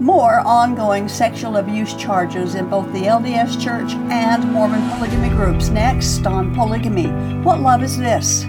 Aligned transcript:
more 0.00 0.40
ongoing 0.40 1.08
sexual 1.08 1.56
abuse 1.56 1.94
charges 1.94 2.54
in 2.54 2.68
both 2.70 2.86
the 2.92 3.02
LDS 3.02 3.60
Church 3.60 3.94
and 4.10 4.50
Mormon 4.52 4.88
polygamy 4.90 5.28
groups. 5.30 5.70
Next 5.70 6.24
on 6.26 6.54
Polygamy. 6.54 7.08
What 7.42 7.60
love 7.60 7.82
is 7.82 7.98
this? 7.98 8.44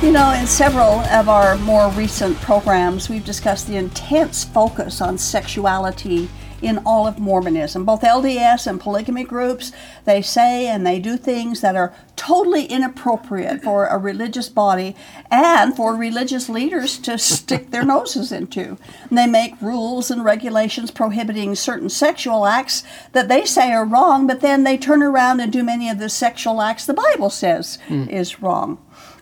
You 0.00 0.12
know, 0.12 0.32
in 0.32 0.46
several 0.46 1.00
of 1.00 1.28
our 1.28 1.58
more 1.58 1.90
recent 1.90 2.36
programs, 2.36 3.08
we've 3.08 3.24
discussed 3.24 3.66
the 3.66 3.76
intense 3.76 4.44
focus 4.44 5.00
on 5.00 5.18
sexuality 5.18 6.28
in 6.62 6.78
all 6.78 7.06
of 7.06 7.18
Mormonism. 7.18 7.84
Both 7.84 8.02
LDS 8.02 8.66
and 8.66 8.80
polygamy 8.80 9.24
groups, 9.24 9.72
they 10.04 10.22
say 10.22 10.66
and 10.66 10.86
they 10.86 10.98
do 10.98 11.16
things 11.16 11.60
that 11.60 11.76
are 11.76 11.94
totally 12.16 12.64
inappropriate 12.64 13.62
for 13.62 13.86
a 13.86 13.96
religious 13.96 14.48
body 14.48 14.96
and 15.30 15.76
for 15.76 15.94
religious 15.94 16.48
leaders 16.48 16.98
to 16.98 17.16
stick 17.16 17.70
their 17.70 17.84
noses 17.94 18.32
into. 18.32 18.76
And 19.08 19.18
they 19.18 19.26
make 19.26 19.60
rules 19.60 20.10
and 20.10 20.24
regulations 20.24 20.90
prohibiting 20.90 21.54
certain 21.54 21.88
sexual 21.88 22.46
acts 22.46 22.82
that 23.12 23.28
they 23.28 23.44
say 23.44 23.72
are 23.72 23.84
wrong, 23.84 24.26
but 24.26 24.40
then 24.40 24.64
they 24.64 24.76
turn 24.76 25.02
around 25.02 25.40
and 25.40 25.52
do 25.52 25.62
many 25.62 25.88
of 25.88 25.98
the 25.98 26.08
sexual 26.08 26.60
acts 26.60 26.86
the 26.86 26.94
Bible 26.94 27.30
says 27.30 27.78
mm. 27.88 28.08
is 28.08 28.42
wrong. 28.42 28.78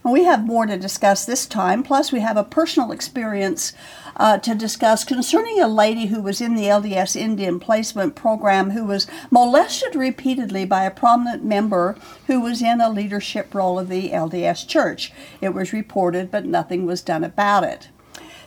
We 0.07 0.23
have 0.23 0.47
more 0.47 0.67
to 0.67 0.79
discuss 0.79 1.25
this 1.25 1.47
time, 1.47 1.83
plus, 1.83 2.13
we 2.13 2.21
have 2.21 2.37
a 2.37 2.45
personal 2.45 2.93
experience 2.93 3.73
uh, 4.17 4.39
to 4.39 4.55
discuss 4.55 5.03
concerning 5.03 5.61
a 5.61 5.67
lady 5.67 6.07
who 6.07 6.23
was 6.23 6.41
in 6.41 6.55
the 6.55 6.67
LDS 6.67 7.17
Indian 7.17 7.59
Placement 7.59 8.15
Program 8.15 8.71
who 8.71 8.85
was 8.85 9.09
molested 9.33 9.97
repeatedly 9.97 10.65
by 10.65 10.85
a 10.85 10.93
prominent 10.93 11.43
member 11.43 11.99
who 12.29 12.41
was 12.41 12.63
in 12.63 12.81
a 12.81 12.89
leadership 12.89 13.53
role 13.53 13.81
of 13.81 13.89
the 13.89 14.11
LDS 14.11 14.69
Church. 14.69 15.13
It 15.41 15.49
was 15.49 15.73
reported, 15.73 16.31
but 16.31 16.47
nothing 16.47 16.87
was 16.87 17.03
done 17.03 17.25
about 17.25 17.65
it. 17.65 17.89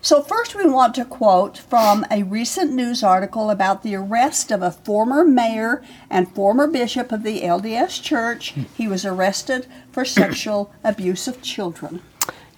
So, 0.02 0.22
first, 0.22 0.56
we 0.56 0.66
want 0.66 0.96
to 0.96 1.04
quote 1.04 1.58
from 1.58 2.06
a 2.10 2.24
recent 2.24 2.72
news 2.72 3.04
article 3.04 3.50
about 3.50 3.84
the 3.84 3.96
arrest 3.96 4.50
of 4.50 4.62
a 4.62 4.72
former 4.72 5.26
mayor 5.26 5.84
and 6.10 6.34
former 6.34 6.68
bishop 6.68 7.12
of 7.12 7.24
the 7.24 7.42
LDS 7.42 8.02
Church. 8.02 8.54
He 8.78 8.88
was 8.88 9.06
arrested 9.06 9.68
for 9.92 10.06
sexual 10.06 10.74
abuse 10.86 11.28
of 11.28 11.42
children. 11.42 12.02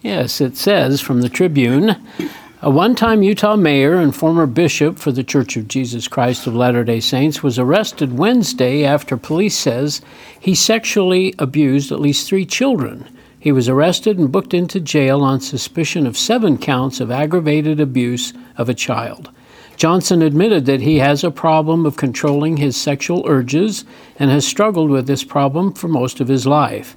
Yes, 0.02 0.40
it 0.40 0.56
says 0.56 1.00
from 1.00 1.20
the 1.20 1.28
Tribune 1.28 1.96
a 2.60 2.70
one 2.70 2.94
time 2.94 3.24
Utah 3.24 3.56
mayor 3.56 3.96
and 3.96 4.14
former 4.14 4.46
bishop 4.46 5.00
for 5.00 5.10
the 5.10 5.24
Church 5.24 5.56
of 5.56 5.66
Jesus 5.66 6.06
Christ 6.06 6.46
of 6.46 6.54
Latter 6.54 6.84
day 6.84 7.00
Saints 7.00 7.42
was 7.42 7.58
arrested 7.58 8.16
Wednesday 8.16 8.84
after 8.84 9.16
police 9.16 9.56
says 9.56 10.00
he 10.38 10.54
sexually 10.54 11.34
abused 11.40 11.90
at 11.90 12.00
least 12.00 12.28
three 12.28 12.46
children. 12.46 13.08
He 13.42 13.50
was 13.50 13.68
arrested 13.68 14.20
and 14.20 14.30
booked 14.30 14.54
into 14.54 14.78
jail 14.78 15.20
on 15.22 15.40
suspicion 15.40 16.06
of 16.06 16.16
seven 16.16 16.58
counts 16.58 17.00
of 17.00 17.10
aggravated 17.10 17.80
abuse 17.80 18.32
of 18.56 18.68
a 18.68 18.74
child. 18.74 19.32
Johnson 19.76 20.22
admitted 20.22 20.64
that 20.66 20.82
he 20.82 21.00
has 21.00 21.24
a 21.24 21.30
problem 21.32 21.84
of 21.84 21.96
controlling 21.96 22.58
his 22.58 22.76
sexual 22.76 23.24
urges 23.26 23.84
and 24.16 24.30
has 24.30 24.46
struggled 24.46 24.90
with 24.90 25.08
this 25.08 25.24
problem 25.24 25.72
for 25.72 25.88
most 25.88 26.20
of 26.20 26.28
his 26.28 26.46
life. 26.46 26.96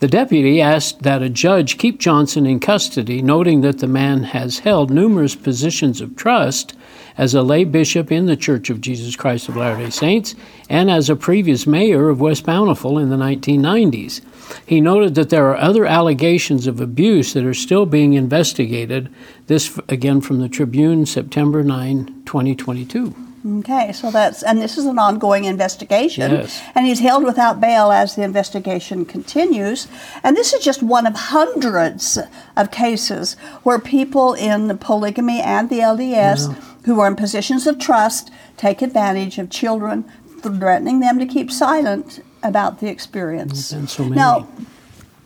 The 0.00 0.08
deputy 0.08 0.60
asked 0.60 1.02
that 1.02 1.22
a 1.22 1.28
judge 1.28 1.78
keep 1.78 2.00
Johnson 2.00 2.44
in 2.44 2.58
custody, 2.58 3.22
noting 3.22 3.60
that 3.60 3.78
the 3.78 3.86
man 3.86 4.24
has 4.24 4.58
held 4.58 4.90
numerous 4.90 5.36
positions 5.36 6.00
of 6.00 6.16
trust 6.16 6.74
as 7.16 7.34
a 7.34 7.42
lay 7.42 7.64
bishop 7.64 8.10
in 8.10 8.26
the 8.26 8.36
Church 8.36 8.70
of 8.70 8.80
Jesus 8.80 9.16
Christ 9.16 9.48
of 9.48 9.56
Latter 9.56 9.82
day 9.82 9.90
Saints 9.90 10.34
and 10.68 10.90
as 10.90 11.08
a 11.08 11.16
previous 11.16 11.66
mayor 11.66 12.08
of 12.08 12.20
West 12.20 12.44
Bountiful 12.44 12.98
in 12.98 13.10
the 13.10 13.16
1990s. 13.16 14.20
He 14.66 14.80
noted 14.80 15.14
that 15.14 15.30
there 15.30 15.48
are 15.50 15.56
other 15.56 15.86
allegations 15.86 16.66
of 16.66 16.80
abuse 16.80 17.32
that 17.32 17.44
are 17.44 17.54
still 17.54 17.86
being 17.86 18.14
investigated. 18.14 19.12
This, 19.46 19.78
again, 19.88 20.20
from 20.20 20.40
the 20.40 20.48
Tribune, 20.48 21.06
September 21.06 21.62
9, 21.62 22.22
2022. 22.26 23.14
Okay, 23.46 23.92
so 23.92 24.10
that's, 24.10 24.42
and 24.42 24.58
this 24.58 24.78
is 24.78 24.86
an 24.86 24.98
ongoing 24.98 25.44
investigation. 25.44 26.30
Yes. 26.30 26.62
And 26.74 26.86
he's 26.86 27.00
held 27.00 27.24
without 27.24 27.60
bail 27.60 27.92
as 27.92 28.16
the 28.16 28.22
investigation 28.22 29.04
continues. 29.04 29.86
And 30.22 30.34
this 30.34 30.54
is 30.54 30.64
just 30.64 30.82
one 30.82 31.06
of 31.06 31.14
hundreds 31.14 32.18
of 32.56 32.70
cases 32.70 33.34
where 33.62 33.78
people 33.78 34.32
in 34.32 34.78
polygamy 34.78 35.42
and 35.42 35.68
the 35.68 35.80
LDS 35.80 36.48
yeah. 36.48 36.73
Who 36.84 37.00
are 37.00 37.08
in 37.08 37.16
positions 37.16 37.66
of 37.66 37.78
trust 37.78 38.30
take 38.56 38.82
advantage 38.82 39.38
of 39.38 39.50
children, 39.50 40.04
threatening 40.40 41.00
them 41.00 41.18
to 41.18 41.26
keep 41.26 41.50
silent 41.50 42.24
about 42.42 42.80
the 42.80 42.88
experience. 42.88 43.74
So 43.88 44.04
now, 44.04 44.48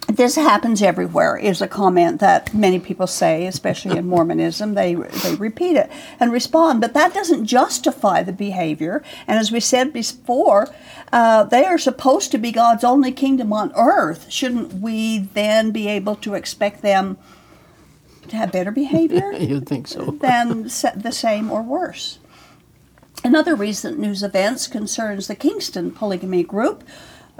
this 0.08 0.36
happens 0.36 0.80
everywhere 0.80 1.36
is 1.36 1.60
a 1.60 1.68
comment 1.68 2.20
that 2.20 2.54
many 2.54 2.78
people 2.78 3.06
say 3.06 3.46
especially 3.46 3.98
in 3.98 4.06
mormonism. 4.06 4.72
They 4.72 4.94
they 4.94 5.34
repeat 5.34 5.76
it 5.76 5.90
and 6.18 6.32
respond 6.32 6.80
but 6.80 6.94
that 6.94 7.12
doesn't 7.12 7.44
justify 7.44 8.22
the 8.22 8.32
behavior. 8.32 9.02
And 9.26 9.38
as 9.38 9.52
we 9.52 9.60
said 9.60 9.92
before 9.92 10.68
uh, 11.12 11.44
they 11.44 11.66
are 11.66 11.76
supposed 11.76 12.30
to 12.32 12.38
be 12.38 12.52
god's 12.52 12.84
only 12.84 13.12
kingdom 13.12 13.52
on 13.52 13.70
earth. 13.76 14.30
Shouldn't 14.30 14.74
we 14.74 15.18
then 15.18 15.72
be 15.72 15.88
able 15.88 16.16
to 16.16 16.32
expect 16.34 16.80
them 16.80 17.18
to 18.30 18.36
have 18.36 18.52
better 18.52 18.70
behavior 18.70 19.32
you'd 19.38 19.68
think 19.68 19.86
so. 19.86 20.10
than 20.20 20.64
the 20.64 21.12
same 21.12 21.50
or 21.50 21.62
worse. 21.62 22.18
Another 23.24 23.54
recent 23.54 23.98
news 23.98 24.22
events 24.22 24.66
concerns 24.68 25.26
the 25.26 25.34
kingston 25.34 25.90
polygamy 25.90 26.44
group. 26.44 26.84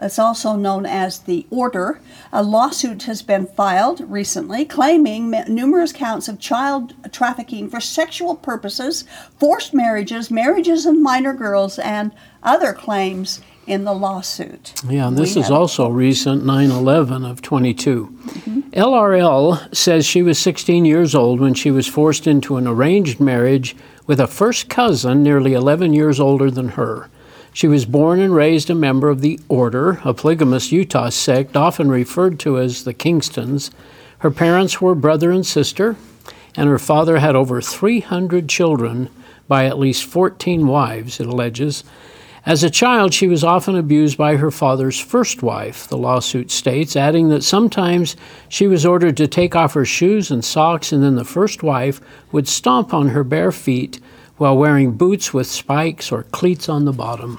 It's 0.00 0.18
also 0.18 0.54
known 0.54 0.86
as 0.86 1.20
the 1.20 1.46
Order. 1.50 2.00
A 2.32 2.42
lawsuit 2.42 3.04
has 3.04 3.22
been 3.22 3.46
filed 3.46 4.00
recently 4.08 4.64
claiming 4.64 5.30
numerous 5.48 5.92
counts 5.92 6.28
of 6.28 6.38
child 6.38 6.94
trafficking 7.12 7.68
for 7.68 7.80
sexual 7.80 8.36
purposes, 8.36 9.04
forced 9.38 9.74
marriages, 9.74 10.30
marriages 10.30 10.86
of 10.86 10.96
minor 10.96 11.32
girls, 11.32 11.78
and 11.78 12.12
other 12.42 12.72
claims 12.72 13.40
in 13.68 13.84
the 13.84 13.92
lawsuit. 13.92 14.72
Yeah, 14.88 15.08
and 15.08 15.16
this 15.16 15.36
we 15.36 15.42
is 15.42 15.50
also 15.50 15.88
recent 15.88 16.44
9 16.44 16.70
11 16.70 17.24
of 17.24 17.42
22. 17.42 18.06
Mm-hmm. 18.06 18.60
LRL 18.70 19.74
says 19.74 20.06
she 20.06 20.22
was 20.22 20.38
16 20.38 20.84
years 20.84 21.14
old 21.14 21.38
when 21.38 21.54
she 21.54 21.70
was 21.70 21.86
forced 21.86 22.26
into 22.26 22.56
an 22.56 22.66
arranged 22.66 23.20
marriage 23.20 23.76
with 24.06 24.20
a 24.20 24.26
first 24.26 24.70
cousin 24.70 25.22
nearly 25.22 25.52
11 25.52 25.92
years 25.92 26.18
older 26.18 26.50
than 26.50 26.70
her. 26.70 27.10
She 27.52 27.68
was 27.68 27.86
born 27.86 28.20
and 28.20 28.34
raised 28.34 28.70
a 28.70 28.74
member 28.74 29.08
of 29.10 29.20
the 29.20 29.38
Order, 29.48 30.00
a 30.04 30.14
polygamous 30.14 30.72
Utah 30.72 31.10
sect 31.10 31.56
often 31.56 31.90
referred 31.90 32.38
to 32.40 32.58
as 32.58 32.84
the 32.84 32.94
Kingstons. 32.94 33.70
Her 34.20 34.30
parents 34.30 34.80
were 34.80 34.94
brother 34.94 35.30
and 35.30 35.46
sister, 35.46 35.96
and 36.56 36.68
her 36.68 36.78
father 36.78 37.18
had 37.18 37.36
over 37.36 37.60
300 37.60 38.48
children 38.48 39.10
by 39.46 39.66
at 39.66 39.78
least 39.78 40.04
14 40.04 40.66
wives, 40.66 41.20
it 41.20 41.26
alleges. 41.26 41.84
As 42.48 42.64
a 42.64 42.70
child, 42.70 43.12
she 43.12 43.28
was 43.28 43.44
often 43.44 43.76
abused 43.76 44.16
by 44.16 44.36
her 44.36 44.50
father's 44.50 44.98
first 44.98 45.42
wife, 45.42 45.86
the 45.86 45.98
lawsuit 45.98 46.50
states, 46.50 46.96
adding 46.96 47.28
that 47.28 47.44
sometimes 47.44 48.16
she 48.48 48.66
was 48.66 48.86
ordered 48.86 49.18
to 49.18 49.28
take 49.28 49.54
off 49.54 49.74
her 49.74 49.84
shoes 49.84 50.30
and 50.30 50.42
socks, 50.42 50.90
and 50.90 51.02
then 51.02 51.16
the 51.16 51.26
first 51.26 51.62
wife 51.62 52.00
would 52.32 52.48
stomp 52.48 52.94
on 52.94 53.08
her 53.08 53.22
bare 53.22 53.52
feet 53.52 54.00
while 54.38 54.56
wearing 54.56 54.92
boots 54.92 55.34
with 55.34 55.46
spikes 55.46 56.10
or 56.10 56.22
cleats 56.22 56.70
on 56.70 56.86
the 56.86 56.92
bottom. 56.92 57.38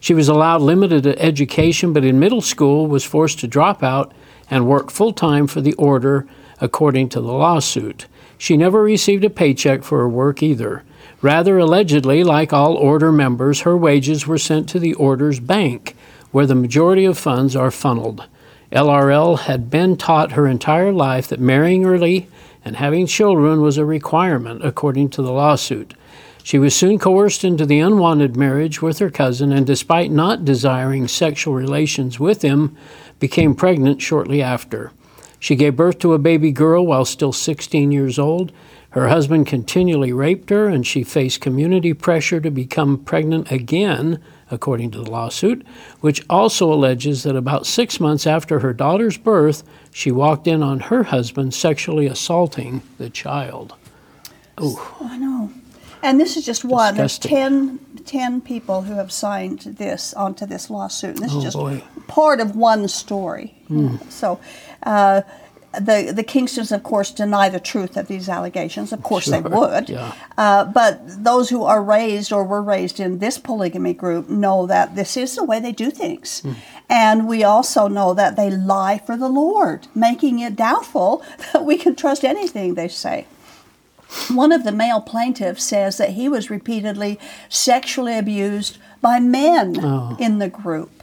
She 0.00 0.14
was 0.14 0.28
allowed 0.28 0.62
limited 0.62 1.06
education, 1.06 1.92
but 1.92 2.04
in 2.04 2.18
middle 2.18 2.42
school 2.42 2.88
was 2.88 3.04
forced 3.04 3.38
to 3.38 3.46
drop 3.46 3.84
out 3.84 4.12
and 4.50 4.66
work 4.66 4.90
full 4.90 5.12
time 5.12 5.46
for 5.46 5.60
the 5.60 5.74
order, 5.74 6.26
according 6.60 7.08
to 7.10 7.20
the 7.20 7.32
lawsuit. 7.32 8.08
She 8.36 8.56
never 8.56 8.82
received 8.82 9.22
a 9.22 9.30
paycheck 9.30 9.84
for 9.84 9.98
her 9.98 10.08
work 10.08 10.42
either. 10.42 10.82
Rather, 11.24 11.56
allegedly, 11.56 12.22
like 12.22 12.52
all 12.52 12.74
order 12.74 13.10
members, 13.10 13.62
her 13.62 13.74
wages 13.78 14.26
were 14.26 14.36
sent 14.36 14.68
to 14.68 14.78
the 14.78 14.92
order's 14.92 15.40
bank, 15.40 15.96
where 16.32 16.44
the 16.44 16.54
majority 16.54 17.06
of 17.06 17.16
funds 17.16 17.56
are 17.56 17.70
funneled. 17.70 18.26
LRL 18.70 19.38
had 19.38 19.70
been 19.70 19.96
taught 19.96 20.32
her 20.32 20.46
entire 20.46 20.92
life 20.92 21.26
that 21.28 21.40
marrying 21.40 21.86
early 21.86 22.28
and 22.62 22.76
having 22.76 23.06
children 23.06 23.62
was 23.62 23.78
a 23.78 23.86
requirement, 23.86 24.62
according 24.62 25.08
to 25.08 25.22
the 25.22 25.32
lawsuit. 25.32 25.94
She 26.42 26.58
was 26.58 26.76
soon 26.76 26.98
coerced 26.98 27.42
into 27.42 27.64
the 27.64 27.80
unwanted 27.80 28.36
marriage 28.36 28.82
with 28.82 28.98
her 28.98 29.08
cousin, 29.08 29.50
and 29.50 29.66
despite 29.66 30.10
not 30.10 30.44
desiring 30.44 31.08
sexual 31.08 31.54
relations 31.54 32.20
with 32.20 32.42
him, 32.42 32.76
became 33.18 33.54
pregnant 33.54 34.02
shortly 34.02 34.42
after. 34.42 34.92
She 35.38 35.56
gave 35.56 35.76
birth 35.76 35.98
to 36.00 36.12
a 36.12 36.18
baby 36.18 36.52
girl 36.52 36.86
while 36.86 37.06
still 37.06 37.32
16 37.32 37.92
years 37.92 38.18
old. 38.18 38.52
Her 38.94 39.08
husband 39.08 39.48
continually 39.48 40.12
raped 40.12 40.50
her, 40.50 40.68
and 40.68 40.86
she 40.86 41.02
faced 41.02 41.40
community 41.40 41.92
pressure 41.92 42.40
to 42.40 42.48
become 42.48 42.98
pregnant 42.98 43.50
again, 43.50 44.20
according 44.52 44.92
to 44.92 44.98
the 45.02 45.10
lawsuit, 45.10 45.66
which 46.00 46.24
also 46.30 46.72
alleges 46.72 47.24
that 47.24 47.34
about 47.34 47.66
six 47.66 47.98
months 47.98 48.24
after 48.24 48.60
her 48.60 48.72
daughter's 48.72 49.16
birth, 49.18 49.64
she 49.90 50.12
walked 50.12 50.46
in 50.46 50.62
on 50.62 50.78
her 50.78 51.02
husband 51.02 51.54
sexually 51.54 52.06
assaulting 52.06 52.82
the 52.98 53.10
child. 53.10 53.74
Oh, 54.58 54.96
I 55.00 55.18
know. 55.18 55.50
And 56.00 56.20
this 56.20 56.36
is 56.36 56.46
just 56.46 56.64
one. 56.64 56.94
Disgusting. 56.94 57.30
There's 57.34 57.50
10, 57.50 57.78
10 58.04 58.40
people 58.42 58.82
who 58.82 58.94
have 58.94 59.10
signed 59.10 59.60
this 59.60 60.14
onto 60.14 60.46
this 60.46 60.70
lawsuit. 60.70 61.16
And 61.16 61.24
this 61.24 61.32
Oh, 61.34 61.38
is 61.38 61.42
just 61.44 61.56
boy. 61.56 61.82
part 62.06 62.40
of 62.40 62.54
one 62.54 62.86
story. 62.86 63.56
So 64.10 64.38
uh, 64.84 65.22
the, 65.80 66.12
the 66.14 66.24
Kingstons, 66.24 66.72
of 66.72 66.82
course, 66.82 67.10
deny 67.10 67.48
the 67.48 67.60
truth 67.60 67.96
of 67.96 68.08
these 68.08 68.28
allegations. 68.28 68.92
Of 68.92 69.02
course, 69.02 69.26
they 69.26 69.40
would. 69.40 69.88
yeah. 69.88 70.14
Uh, 70.36 70.64
but 70.64 71.00
those 71.24 71.50
who 71.50 71.64
are 71.64 71.82
raised 71.82 72.32
or 72.32 72.44
were 72.44 72.62
raised 72.62 73.00
in 73.00 73.18
this 73.18 73.38
polygamy 73.38 73.94
group 73.94 74.28
know 74.28 74.66
that 74.66 74.94
this 74.96 75.16
is 75.16 75.36
the 75.36 75.44
way 75.44 75.60
they 75.60 75.72
do 75.72 75.90
things. 75.90 76.40
Hmm. 76.40 76.52
And 76.88 77.28
we 77.28 77.42
also 77.44 77.88
know 77.88 78.14
that 78.14 78.36
they 78.36 78.50
lie 78.50 78.98
for 79.04 79.16
the 79.16 79.28
Lord, 79.28 79.86
making 79.94 80.38
it 80.38 80.56
doubtful 80.56 81.22
that 81.52 81.64
we 81.64 81.76
can 81.76 81.94
trust 81.96 82.24
anything 82.24 82.74
they 82.74 82.88
say. 82.88 83.26
One 84.30 84.52
of 84.52 84.62
the 84.64 84.70
male 84.72 85.00
plaintiffs 85.00 85.64
says 85.64 85.96
that 85.96 86.10
he 86.10 86.28
was 86.28 86.48
repeatedly 86.50 87.18
sexually 87.48 88.16
abused 88.16 88.78
by 89.00 89.18
men 89.18 89.76
Oh. 89.82 90.16
in 90.20 90.38
the 90.38 90.48
group. 90.48 90.93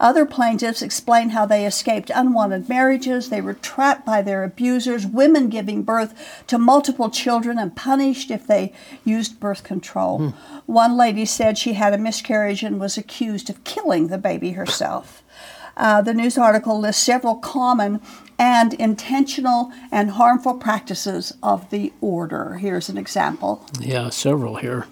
Other 0.00 0.26
plaintiffs 0.26 0.82
explain 0.82 1.30
how 1.30 1.46
they 1.46 1.66
escaped 1.66 2.10
unwanted 2.14 2.68
marriages, 2.68 3.28
they 3.28 3.40
were 3.40 3.54
trapped 3.54 4.04
by 4.04 4.22
their 4.22 4.44
abusers, 4.44 5.06
women 5.06 5.48
giving 5.48 5.82
birth 5.82 6.44
to 6.46 6.58
multiple 6.58 7.10
children 7.10 7.58
and 7.58 7.76
punished 7.76 8.30
if 8.30 8.46
they 8.46 8.72
used 9.04 9.40
birth 9.40 9.64
control. 9.64 10.34
One 10.66 10.96
lady 10.96 11.24
said 11.24 11.58
she 11.58 11.74
had 11.74 11.92
a 11.92 11.98
miscarriage 11.98 12.62
and 12.62 12.80
was 12.80 12.96
accused 12.96 13.50
of 13.50 13.64
killing 13.64 14.08
the 14.08 14.18
baby 14.18 14.52
herself. 14.52 15.22
Uh, 15.76 16.00
the 16.00 16.14
news 16.14 16.38
article 16.38 16.78
lists 16.78 17.02
several 17.02 17.36
common 17.36 18.00
and 18.38 18.74
intentional 18.74 19.72
and 19.90 20.10
harmful 20.10 20.54
practices 20.54 21.32
of 21.42 21.68
the 21.70 21.92
order. 22.00 22.54
Here's 22.54 22.88
an 22.88 22.98
example. 22.98 23.66
Yeah, 23.80 24.10
several 24.10 24.56
here. 24.56 24.86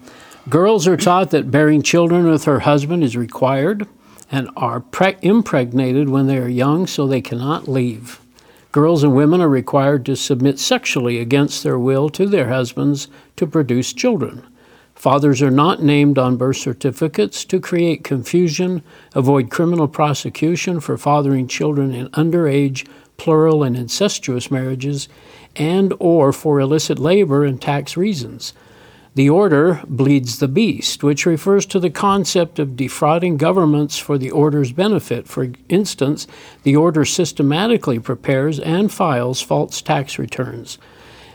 Girls 0.49 0.87
are 0.87 0.97
taught 0.97 1.31
that 1.31 1.51
bearing 1.51 1.81
children 1.81 2.25
with 2.25 2.45
her 2.45 2.59
husband 2.59 3.03
is 3.03 3.15
required 3.15 3.87
and 4.31 4.49
are 4.55 4.79
pre- 4.79 5.17
impregnated 5.21 6.09
when 6.09 6.27
they 6.27 6.37
are 6.37 6.49
young 6.49 6.87
so 6.87 7.07
they 7.07 7.21
cannot 7.21 7.67
leave. 7.67 8.19
Girls 8.71 9.03
and 9.03 9.15
women 9.15 9.39
are 9.39 9.49
required 9.49 10.05
to 10.07 10.15
submit 10.15 10.57
sexually 10.57 11.19
against 11.19 11.61
their 11.61 11.77
will 11.77 12.09
to 12.09 12.25
their 12.25 12.49
husbands 12.49 13.07
to 13.35 13.45
produce 13.45 13.93
children. 13.93 14.43
Fathers 14.95 15.41
are 15.41 15.51
not 15.51 15.83
named 15.83 16.17
on 16.17 16.37
birth 16.37 16.57
certificates 16.57 17.45
to 17.45 17.59
create 17.59 18.03
confusion, 18.03 18.81
avoid 19.13 19.51
criminal 19.51 19.87
prosecution 19.87 20.79
for 20.79 20.97
fathering 20.97 21.47
children 21.47 21.93
in 21.93 22.07
underage, 22.09 22.87
plural, 23.17 23.63
and 23.63 23.75
incestuous 23.75 24.49
marriages, 24.49 25.07
and 25.55 25.93
or 25.99 26.31
for 26.33 26.59
illicit 26.59 26.97
labor 26.97 27.43
and 27.43 27.61
tax 27.61 27.95
reasons. 27.95 28.53
The 29.15 29.29
order 29.29 29.81
bleeds 29.87 30.39
the 30.39 30.47
beast, 30.47 31.03
which 31.03 31.27
refers 31.27 31.67
to 31.67 31.79
the 31.79 31.91
concept 31.91 32.57
of 32.57 32.75
defrauding 32.75 33.37
governments 33.37 33.99
for 33.99 34.17
the 34.17 34.31
order's 34.31 34.71
benefit. 34.71 35.27
For 35.27 35.49
instance, 35.69 36.25
the 36.63 36.75
order 36.75 37.05
systematically 37.05 37.99
prepares 37.99 38.59
and 38.59 38.91
files 38.91 39.39
false 39.39 39.83
tax 39.83 40.17
returns. 40.17 40.79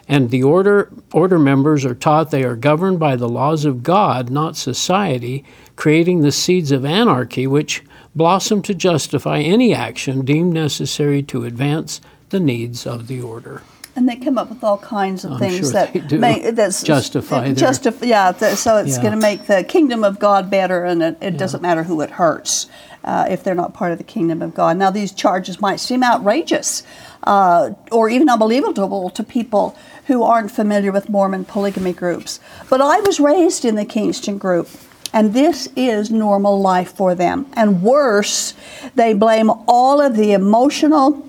And 0.08 0.30
the 0.30 0.42
order, 0.42 0.90
order 1.12 1.38
members 1.38 1.84
are 1.84 1.94
taught 1.94 2.30
they 2.30 2.42
are 2.42 2.56
governed 2.56 2.98
by 2.98 3.14
the 3.14 3.28
laws 3.28 3.64
of 3.64 3.82
God, 3.84 4.28
not 4.30 4.56
society, 4.56 5.44
creating 5.76 6.22
the 6.22 6.32
seeds 6.32 6.72
of 6.72 6.84
anarchy 6.84 7.46
which 7.46 7.84
blossom 8.16 8.62
to 8.62 8.74
justify 8.74 9.38
any 9.38 9.72
action 9.72 10.24
deemed 10.24 10.54
necessary 10.54 11.22
to 11.24 11.44
advance 11.44 12.00
the 12.30 12.40
needs 12.40 12.86
of 12.86 13.06
the 13.06 13.20
order. 13.20 13.62
And 13.98 14.08
they 14.08 14.14
come 14.14 14.38
up 14.38 14.48
with 14.48 14.62
all 14.62 14.78
kinds 14.78 15.24
of 15.24 15.32
I'm 15.32 15.38
things 15.40 15.56
sure 15.58 15.70
that 15.72 16.12
make 16.12 16.54
that's 16.54 16.84
Justify 16.84 17.50
their- 17.50 17.54
justif- 17.54 18.06
yeah. 18.06 18.30
so 18.54 18.76
it's 18.76 18.94
Yeah. 18.96 19.02
going 19.02 19.14
to 19.14 19.18
make 19.20 19.48
the 19.48 19.64
kingdom 19.64 20.04
of 20.04 20.20
God 20.20 20.48
better, 20.48 20.84
and 20.84 21.02
it, 21.02 21.16
it 21.20 21.36
doesn't 21.36 21.62
matter 21.62 21.82
who 21.82 22.00
it 22.00 22.10
hurts 22.10 22.68
uh, 23.02 23.26
if 23.28 23.42
they're 23.42 23.56
not 23.56 23.74
part 23.74 23.90
of 23.90 23.98
the 23.98 24.04
kingdom 24.04 24.40
of 24.40 24.54
God. 24.54 24.76
Now, 24.76 24.90
these 24.92 25.10
charges 25.10 25.60
might 25.60 25.80
seem 25.80 26.04
outrageous 26.04 26.84
uh, 27.24 27.70
or 27.90 28.08
even 28.08 28.28
unbelievable 28.28 29.10
to 29.10 29.24
people 29.24 29.76
who 30.06 30.22
aren't 30.22 30.52
familiar 30.52 30.92
with 30.92 31.08
Mormon 31.08 31.44
polygamy 31.44 31.92
groups. 31.92 32.38
But 32.70 32.80
I 32.80 33.00
was 33.00 33.18
raised 33.18 33.64
in 33.64 33.74
the 33.74 33.84
Kingston 33.84 34.38
group. 34.38 34.68
And 35.10 35.32
this 35.32 35.68
is 35.74 36.10
normal 36.10 36.60
life 36.60 36.92
for 36.94 37.14
them. 37.14 37.46
And 37.54 37.82
worse, 37.82 38.52
they 38.94 39.14
blame 39.14 39.50
all 39.66 40.02
of 40.02 40.14
the 40.16 40.32
emotional, 40.32 41.24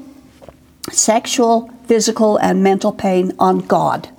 sexual, 0.91 1.69
physical, 1.85 2.37
and 2.37 2.63
mental 2.63 2.91
pain 2.91 3.33
on 3.39 3.59
God. 3.59 4.09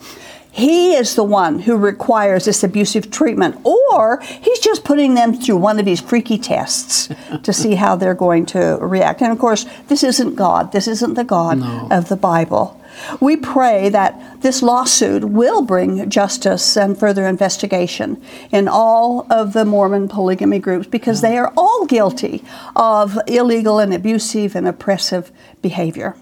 He 0.52 0.94
is 0.94 1.14
the 1.14 1.24
one 1.24 1.60
who 1.60 1.76
requires 1.76 2.44
this 2.44 2.64
abusive 2.64 3.10
treatment, 3.10 3.64
or 3.64 4.20
he's 4.20 4.58
just 4.58 4.82
putting 4.84 5.14
them 5.14 5.32
through 5.32 5.58
one 5.58 5.78
of 5.78 5.84
these 5.84 6.00
freaky 6.00 6.38
tests 6.38 7.08
to 7.44 7.52
see 7.52 7.76
how 7.76 7.94
they're 7.96 8.14
going 8.14 8.46
to 8.46 8.76
react. 8.80 9.22
And 9.22 9.30
of 9.32 9.38
course, 9.38 9.64
this 9.86 10.02
isn't 10.02 10.34
God. 10.34 10.72
This 10.72 10.88
isn't 10.88 11.14
the 11.14 11.24
God 11.24 11.58
No. 11.60 11.88
of 11.90 12.08
the 12.08 12.16
Bible. 12.16 12.76
We 13.20 13.36
pray 13.36 13.88
that 13.90 14.42
this 14.42 14.60
lawsuit 14.62 15.24
will 15.24 15.62
bring 15.62 16.10
justice 16.10 16.76
and 16.76 16.98
further 16.98 17.26
investigation 17.26 18.20
in 18.50 18.66
all 18.66 19.26
of 19.30 19.52
the 19.52 19.64
Mormon 19.64 20.08
polygamy 20.08 20.58
groups 20.58 20.88
because 20.88 21.20
they 21.20 21.38
are 21.38 21.52
all 21.56 21.86
guilty 21.86 22.42
of 22.74 23.16
illegal 23.28 23.78
and 23.78 23.94
abusive 23.94 24.56
and 24.56 24.66
oppressive 24.66 25.30
behavior. 25.62 26.16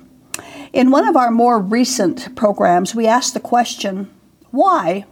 In 0.73 0.90
one 0.90 1.06
of 1.08 1.17
our 1.17 1.31
more 1.31 1.58
recent 1.58 2.35
programs, 2.37 2.94
we 2.94 3.06
asked 3.06 3.35
the 3.35 3.40
question 3.40 4.11
why 4.50 5.05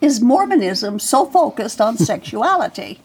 is 0.00 0.20
Mormonism 0.20 0.98
so 0.98 1.26
focused 1.26 1.80
on 1.80 1.96
sexuality? 1.98 3.00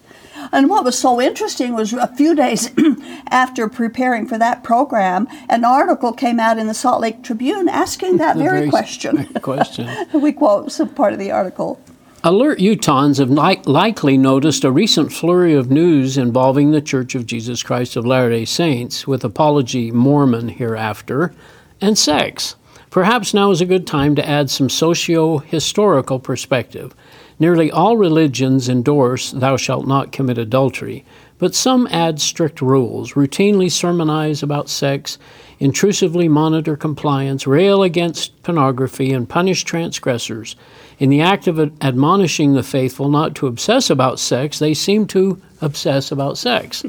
And 0.52 0.70
what 0.70 0.84
was 0.84 1.00
so 1.00 1.22
interesting 1.22 1.74
was 1.74 1.94
a 1.94 2.08
few 2.08 2.36
days 2.36 2.70
after 3.30 3.70
preparing 3.70 4.28
for 4.28 4.38
that 4.38 4.64
program, 4.64 5.28
an 5.50 5.64
article 5.64 6.12
came 6.12 6.40
out 6.40 6.58
in 6.58 6.68
the 6.68 6.74
Salt 6.74 7.02
Lake 7.02 7.24
Tribune 7.24 7.70
asking 7.70 8.18
that 8.18 8.38
very, 8.38 8.60
very 8.60 8.70
question. 8.70 9.26
question. 9.42 9.90
we 10.14 10.32
quote 10.32 10.72
some 10.72 10.90
part 10.90 11.14
of 11.14 11.20
the 11.20 11.32
article. 11.32 11.80
Alert 12.28 12.58
Utahns 12.58 13.20
have 13.20 13.30
li- 13.30 13.62
likely 13.68 14.18
noticed 14.18 14.64
a 14.64 14.72
recent 14.72 15.14
flurry 15.14 15.54
of 15.54 15.70
news 15.70 16.18
involving 16.18 16.72
the 16.72 16.82
Church 16.82 17.14
of 17.14 17.28
Jesus 17.28 17.62
Christ 17.62 17.96
of 17.96 18.04
Latter 18.04 18.32
day 18.32 18.46
Saints, 18.46 19.06
with 19.06 19.24
Apology 19.24 19.92
Mormon 19.92 20.50
hereafter, 20.50 21.36
and 21.80 21.96
sex. 21.96 22.56
Perhaps 22.90 23.36
now 23.36 23.52
is 23.52 23.62
a 23.62 23.66
good 23.68 23.86
time 23.86 24.16
to 24.16 24.28
add 24.28 24.50
some 24.50 24.70
socio 24.70 25.38
historical 25.38 26.20
perspective. 26.20 26.96
Nearly 27.38 27.70
all 27.70 27.96
religions 27.96 28.70
endorse 28.70 29.30
thou 29.30 29.56
shalt 29.56 29.86
not 29.86 30.12
commit 30.12 30.40
adultery, 30.40 31.06
but 31.38 31.56
some 31.56 31.88
add 31.92 32.20
strict 32.22 32.62
rules, 32.62 33.14
routinely 33.14 33.72
sermonize 33.72 34.42
about 34.42 34.70
sex, 34.70 35.18
intrusively 35.60 36.28
monitor 36.28 36.76
compliance, 36.76 37.48
rail 37.48 37.84
against 37.84 38.42
pornography, 38.44 39.12
and 39.12 39.28
punish 39.28 39.64
transgressors. 39.64 40.56
In 41.00 41.10
the 41.10 41.22
act 41.22 41.48
of 41.48 41.60
admonishing 41.82 42.54
the 42.54 42.64
faithful 42.64 43.10
not 43.10 43.36
to 43.36 43.48
obsess 43.48 43.90
about 43.90 44.20
sex, 44.20 44.60
they 44.60 44.74
seem 44.74 45.08
to 45.08 45.42
obsess 45.62 46.12
about 46.12 46.38
sex. 46.38 46.86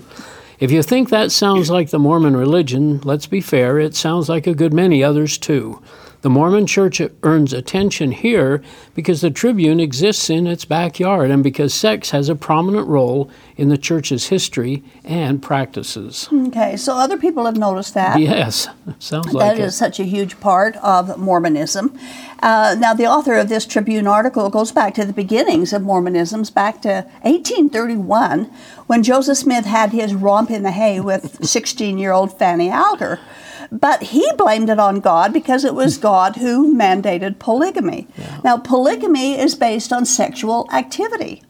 If 0.59 0.71
you 0.71 0.83
think 0.83 1.11
that 1.11 1.33
sounds 1.33 1.69
like 1.69 1.91
the 1.91 1.99
Mormon 1.99 2.37
religion, 2.37 3.01
let's 3.03 3.27
be 3.27 3.41
fair, 3.41 3.79
it 3.79 3.95
sounds 3.95 4.29
like 4.29 4.47
a 4.47 4.55
good 4.55 4.73
many 4.73 5.03
others 5.03 5.37
too. 5.37 5.83
The 6.23 6.31
Mormon 6.31 6.67
church 6.67 7.01
earns 7.23 7.53
attention 7.53 8.13
here 8.13 8.63
because 8.95 9.21
the 9.21 9.31
Tribune 9.31 9.81
exists 9.81 10.31
in 10.31 10.47
its 10.47 10.65
backyard 10.65 11.31
and 11.31 11.43
because 11.45 11.75
sex 11.75 12.11
has 12.11 12.29
a 12.29 12.35
prominent 12.35 12.89
role 12.89 13.31
in 13.57 13.69
the 13.69 13.79
church's 13.79 14.29
history 14.29 14.83
and 15.05 15.43
practices. 15.43 16.29
Okay, 16.33 16.77
so 16.77 16.95
other 16.95 17.17
people 17.17 17.45
have 17.47 17.57
noticed 17.57 17.95
that. 17.95 18.19
Yes, 18.19 18.69
sounds 18.99 19.33
like 19.33 19.59
is 19.59 19.75
it. 19.75 19.77
such 19.77 20.01
a 20.01 20.05
huge 20.05 20.41
part 20.41 20.77
of 20.77 21.19
Mormonism. 21.19 21.97
Uh, 22.43 22.77
now, 22.79 22.93
the 22.93 23.07
author 23.07 23.35
of 23.35 23.49
this 23.49 23.67
Tribune 23.67 24.07
article 24.07 24.51
goes 24.51 24.73
back 24.73 24.95
to 24.95 25.05
the 25.05 25.13
beginnings 25.13 25.73
of 25.73 25.83
Mormonism, 25.83 26.43
back 26.55 26.83
to 26.83 27.07
1831, 27.23 28.45
when 28.87 29.03
Joseph 29.03 29.39
Smith 29.39 29.65
had 29.65 29.93
his 29.93 30.15
romp 30.15 30.51
in 30.51 30.63
the 30.63 30.71
hay 30.71 31.01
with 31.01 31.45
16 31.45 31.99
year 31.99 32.13
old 32.13 32.37
Fanny 32.37 32.71
Alger. 32.71 33.19
But 33.71 34.05
he 34.05 34.31
blamed 34.37 34.71
it 34.71 34.79
on 34.79 35.01
God 35.01 35.33
because 35.33 35.65
it 35.65 35.75
was 35.75 35.99
God 36.13 36.37
who 36.37 36.75
mandated 36.75 37.39
polygamy. 37.39 38.07
Now, 38.45 38.59
polygamy 38.59 39.39
is 39.39 39.55
based 39.55 39.93
on 39.93 40.05
sexual 40.05 40.69
activity 40.73 41.43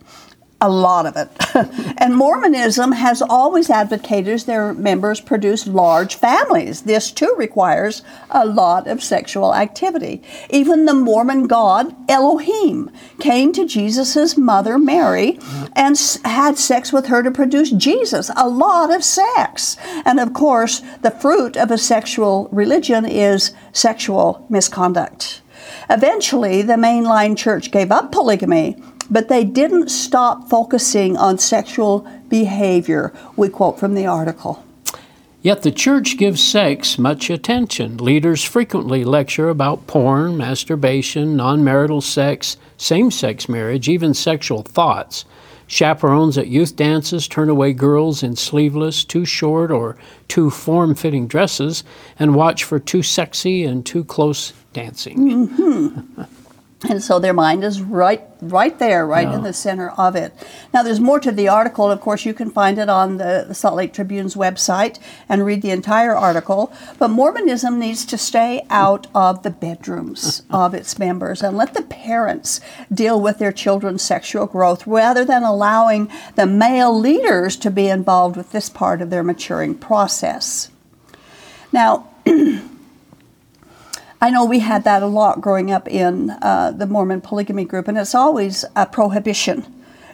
a 0.60 0.70
lot 0.70 1.04
of 1.06 1.16
it. 1.16 1.28
and 1.98 2.16
Mormonism 2.16 2.92
has 2.92 3.20
always 3.20 3.68
advocated 3.68 4.40
their 4.40 4.72
members 4.72 5.20
produce 5.20 5.66
large 5.66 6.14
families. 6.14 6.82
This 6.82 7.12
too 7.12 7.34
requires 7.36 8.02
a 8.30 8.46
lot 8.46 8.86
of 8.86 9.02
sexual 9.02 9.54
activity. 9.54 10.22
Even 10.48 10.86
the 10.86 10.94
Mormon 10.94 11.46
god 11.46 11.94
Elohim 12.08 12.90
came 13.20 13.52
to 13.52 13.66
Jesus' 13.66 14.36
mother 14.36 14.78
Mary 14.78 15.38
and 15.74 15.96
had 16.24 16.56
sex 16.56 16.92
with 16.92 17.06
her 17.06 17.22
to 17.22 17.30
produce 17.30 17.70
Jesus. 17.70 18.30
A 18.36 18.48
lot 18.48 18.94
of 18.94 19.04
sex. 19.04 19.76
And 20.04 20.18
of 20.18 20.32
course, 20.32 20.82
the 21.02 21.10
fruit 21.10 21.56
of 21.56 21.70
a 21.70 21.78
sexual 21.78 22.48
religion 22.50 23.04
is 23.04 23.52
sexual 23.72 24.46
misconduct. 24.48 25.42
Eventually, 25.90 26.62
the 26.62 26.74
mainline 26.74 27.36
church 27.36 27.70
gave 27.70 27.92
up 27.92 28.10
polygamy, 28.10 28.76
but 29.10 29.28
they 29.28 29.44
didn't 29.44 29.88
stop 29.88 30.48
focusing 30.48 31.16
on 31.16 31.38
sexual 31.38 32.06
behavior. 32.28 33.12
We 33.36 33.48
quote 33.48 33.78
from 33.78 33.94
the 33.94 34.06
article. 34.06 34.64
Yet 35.42 35.62
the 35.62 35.70
church 35.70 36.16
gives 36.18 36.42
sex 36.42 36.98
much 36.98 37.30
attention. 37.30 37.98
Leaders 37.98 38.42
frequently 38.42 39.04
lecture 39.04 39.48
about 39.48 39.86
porn, 39.86 40.36
masturbation, 40.36 41.36
non 41.36 41.62
marital 41.62 42.00
sex, 42.00 42.56
same 42.76 43.12
sex 43.12 43.48
marriage, 43.48 43.88
even 43.88 44.12
sexual 44.12 44.62
thoughts. 44.62 45.24
Chaperones 45.68 46.36
at 46.36 46.48
youth 46.48 46.74
dances 46.76 47.28
turn 47.28 47.48
away 47.48 47.72
girls 47.72 48.22
in 48.22 48.34
sleeveless, 48.34 49.04
too 49.04 49.24
short, 49.24 49.70
or 49.70 49.96
too 50.26 50.50
form 50.50 50.94
fitting 50.94 51.26
dresses 51.26 51.84
and 52.18 52.34
watch 52.34 52.64
for 52.64 52.78
too 52.78 53.02
sexy 53.02 53.64
and 53.64 53.86
too 53.86 54.04
close 54.04 54.52
dancing. 54.72 55.48
Mm-hmm. 55.48 56.22
And 56.84 57.02
so 57.02 57.18
their 57.18 57.32
mind 57.32 57.64
is 57.64 57.80
right, 57.80 58.22
right 58.42 58.78
there, 58.78 59.06
right 59.06 59.26
yeah. 59.26 59.36
in 59.36 59.42
the 59.42 59.54
center 59.54 59.90
of 59.90 60.14
it. 60.14 60.34
Now, 60.74 60.82
there's 60.82 61.00
more 61.00 61.18
to 61.20 61.32
the 61.32 61.48
article. 61.48 61.90
Of 61.90 62.02
course, 62.02 62.26
you 62.26 62.34
can 62.34 62.50
find 62.50 62.78
it 62.78 62.90
on 62.90 63.16
the, 63.16 63.46
the, 63.48 63.54
Salt 63.54 63.76
Lake 63.76 63.94
Tribune's 63.94 64.34
website 64.34 64.98
and 65.26 65.46
read 65.46 65.62
the 65.62 65.70
entire 65.70 66.14
article. 66.14 66.70
But 66.98 67.08
Mormonism 67.08 67.78
needs 67.78 68.04
to 68.06 68.18
stay 68.18 68.66
out 68.68 69.06
of 69.14 69.42
the 69.42 69.48
bedrooms 69.50 70.42
of 70.50 70.74
its 70.74 70.98
members 70.98 71.42
and 71.42 71.56
let 71.56 71.72
the 71.72 71.82
parents 71.82 72.60
deal 72.92 73.18
with 73.18 73.38
their 73.38 73.52
children's 73.52 74.02
sexual 74.02 74.44
growth 74.44 74.86
rather 74.86 75.24
than 75.24 75.44
allowing 75.44 76.10
the 76.34 76.46
male 76.46 76.96
leaders 76.96 77.56
to 77.56 77.70
be 77.70 77.88
involved 77.88 78.36
with 78.36 78.52
this 78.52 78.68
part 78.68 79.00
of 79.00 79.08
their 79.08 79.24
maturing 79.24 79.74
process. 79.74 80.70
Now. 81.72 82.10
I 84.20 84.30
know 84.30 84.44
we 84.44 84.60
had 84.60 84.84
that 84.84 85.02
a 85.02 85.06
lot 85.06 85.40
growing 85.40 85.70
up 85.70 85.88
in 85.88 86.30
uh, 86.30 86.72
the 86.74 86.86
Mormon 86.86 87.20
polygamy 87.20 87.64
group, 87.64 87.88
and 87.88 87.98
it's 87.98 88.14
always 88.14 88.64
a 88.74 88.86
prohibition. 88.86 89.72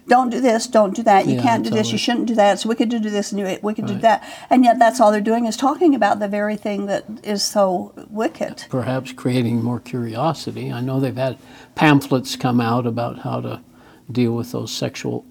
Don't 0.09 0.31
do 0.31 0.41
this, 0.41 0.67
don't 0.67 0.97
do 0.97 1.03
that. 1.05 1.27
You 1.27 1.37
yeah, 1.37 1.43
can't 1.43 1.65
do 1.65 1.71
this, 1.71 1.93
you 1.93 1.99
shouldn't 1.99 2.27
do 2.27 2.35
that. 2.35 2.55
It's 2.55 2.67
wicked 2.67 2.91
to 2.91 2.99
do 2.99 3.09
this 3.09 3.31
and 3.31 3.41
wicked 3.63 3.85
right. 3.85 3.89
to 3.89 3.95
do 3.95 4.01
that. 4.01 4.25
And 4.51 4.65
yet, 4.65 4.79
that's 4.79 5.01
all 5.01 5.13
they're 5.13 5.21
doing 5.21 5.47
is 5.47 5.57
talking 5.57 5.95
about 5.95 6.19
the 6.19 6.27
very 6.27 6.57
thing 6.57 6.87
that 6.87 7.05
is 7.23 7.45
so 7.45 7.95
wicked. 8.11 8.65
Perhaps 8.69 9.13
creating 9.13 9.63
more 9.63 9.79
curiosity. 9.79 10.73
I 10.73 10.81
know 10.81 10.99
they've 10.99 11.15
had 11.15 11.39
pamphlets 11.77 12.35
come 12.35 12.61
out 12.61 12.87
about 12.87 13.21
how 13.21 13.41
to 13.43 13.63
deal 14.11 14.33
with 14.33 14.51
those 14.51 14.73
sexual 14.73 15.25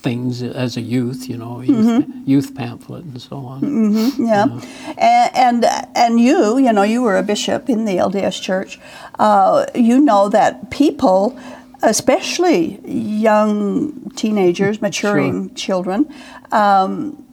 things 0.00 0.42
as 0.42 0.76
a 0.76 0.80
youth, 0.80 1.28
you 1.28 1.36
know, 1.36 1.60
youth, 1.60 1.86
mm-hmm. 1.86 2.22
youth 2.24 2.54
pamphlet 2.54 3.04
and 3.04 3.20
so 3.20 3.36
on. 3.36 3.60
Mm-hmm, 3.60 4.24
yeah, 4.26 4.44
you 4.44 4.50
know. 4.50 4.94
and, 4.96 5.64
and, 5.64 5.88
and 5.96 6.20
you, 6.20 6.58
you 6.58 6.72
know, 6.72 6.82
you 6.82 7.02
were 7.02 7.18
a 7.18 7.22
bishop 7.22 7.68
in 7.68 7.84
the 7.84 7.96
LDS 7.96 8.40
Church. 8.40 8.78
Uh, 9.18 9.66
you 9.74 10.00
know 10.00 10.28
that 10.28 10.70
people, 10.70 11.38
especially 11.82 12.80
young 12.86 14.10
teenagers, 14.10 14.80
maturing 14.80 15.48
sure. 15.48 15.56
children. 15.56 16.14
Um, 16.52 17.24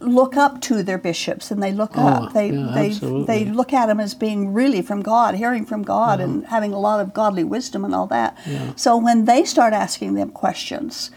look 0.00 0.36
up 0.36 0.60
to 0.62 0.82
their 0.82 0.98
bishops 0.98 1.50
and 1.50 1.62
they 1.62 1.70
look 1.70 1.92
oh, 1.96 2.06
up 2.06 2.32
they 2.32 2.50
yeah, 2.50 2.70
they 2.74 2.86
absolutely. 2.86 3.26
they 3.26 3.44
look 3.44 3.70
at 3.72 3.86
them 3.86 4.00
as 4.00 4.14
being 4.14 4.54
really 4.54 4.80
from 4.80 5.02
God 5.02 5.34
hearing 5.34 5.66
from 5.66 5.82
God 5.82 6.18
yeah. 6.18 6.24
and 6.24 6.46
having 6.46 6.72
a 6.72 6.78
lot 6.78 7.00
of 7.00 7.12
godly 7.12 7.44
wisdom 7.44 7.84
and 7.84 7.94
all 7.94 8.06
that 8.06 8.38
yeah. 8.46 8.72
so 8.76 8.96
when 8.96 9.26
they 9.26 9.44
start 9.44 9.74
asking 9.74 10.14
them 10.14 10.30
questions 10.30 11.10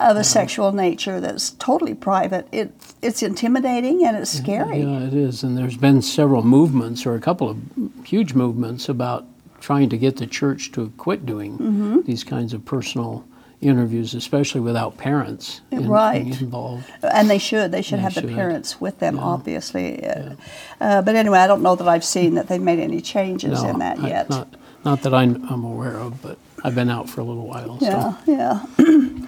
of 0.00 0.16
a 0.16 0.24
sexual 0.24 0.72
nature 0.72 1.20
that's 1.20 1.50
totally 1.52 1.94
private. 1.94 2.48
It 2.52 2.72
it's 3.02 3.22
intimidating 3.22 4.04
and 4.04 4.16
it's 4.16 4.30
scary. 4.30 4.80
Yeah, 4.80 5.06
it 5.06 5.14
is. 5.14 5.42
And 5.42 5.56
there's 5.56 5.76
been 5.76 6.02
several 6.02 6.42
movements 6.42 7.06
or 7.06 7.14
a 7.14 7.20
couple 7.20 7.48
of 7.48 7.58
huge 8.04 8.34
movements 8.34 8.88
about 8.88 9.26
trying 9.60 9.88
to 9.90 9.98
get 9.98 10.16
the 10.16 10.26
church 10.26 10.72
to 10.72 10.90
quit 10.96 11.26
doing 11.26 11.52
mm-hmm. 11.52 12.00
these 12.02 12.24
kinds 12.24 12.54
of 12.54 12.64
personal 12.64 13.26
interviews, 13.60 14.14
especially 14.14 14.60
without 14.62 14.96
parents 14.96 15.60
in, 15.70 15.86
right. 15.86 16.40
involved. 16.40 16.90
And 17.02 17.28
they 17.28 17.38
should. 17.38 17.72
They 17.72 17.82
should 17.82 17.98
they 17.98 18.02
have 18.02 18.14
should. 18.14 18.24
the 18.24 18.34
parents 18.34 18.80
with 18.80 18.98
them, 19.00 19.16
yeah. 19.16 19.22
obviously. 19.22 20.02
Yeah. 20.02 20.34
Uh, 20.80 21.02
but 21.02 21.14
anyway, 21.14 21.38
I 21.40 21.46
don't 21.46 21.62
know 21.62 21.76
that 21.76 21.86
I've 21.86 22.04
seen 22.04 22.34
that 22.34 22.48
they've 22.48 22.60
made 22.60 22.78
any 22.78 23.02
changes 23.02 23.62
no, 23.62 23.68
in 23.68 23.78
that 23.80 24.00
yet. 24.00 24.30
Not, 24.30 24.54
not 24.84 25.02
that 25.02 25.12
I'm, 25.12 25.46
I'm 25.50 25.64
aware 25.64 25.96
of, 25.96 26.22
but 26.22 26.38
I've 26.64 26.74
been 26.74 26.88
out 26.88 27.08
for 27.10 27.20
a 27.20 27.24
little 27.24 27.46
while. 27.46 27.78
Yeah, 27.80 28.16
so. 28.24 28.32
yeah. 28.32 28.66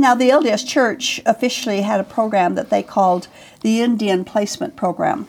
now, 0.00 0.14
the 0.14 0.30
LDS 0.30 0.66
Church 0.66 1.20
officially 1.26 1.82
had 1.82 2.00
a 2.00 2.04
program 2.04 2.54
that 2.54 2.70
they 2.70 2.82
called 2.82 3.28
the 3.60 3.80
Indian 3.80 4.24
Placement 4.24 4.76
Program. 4.76 5.26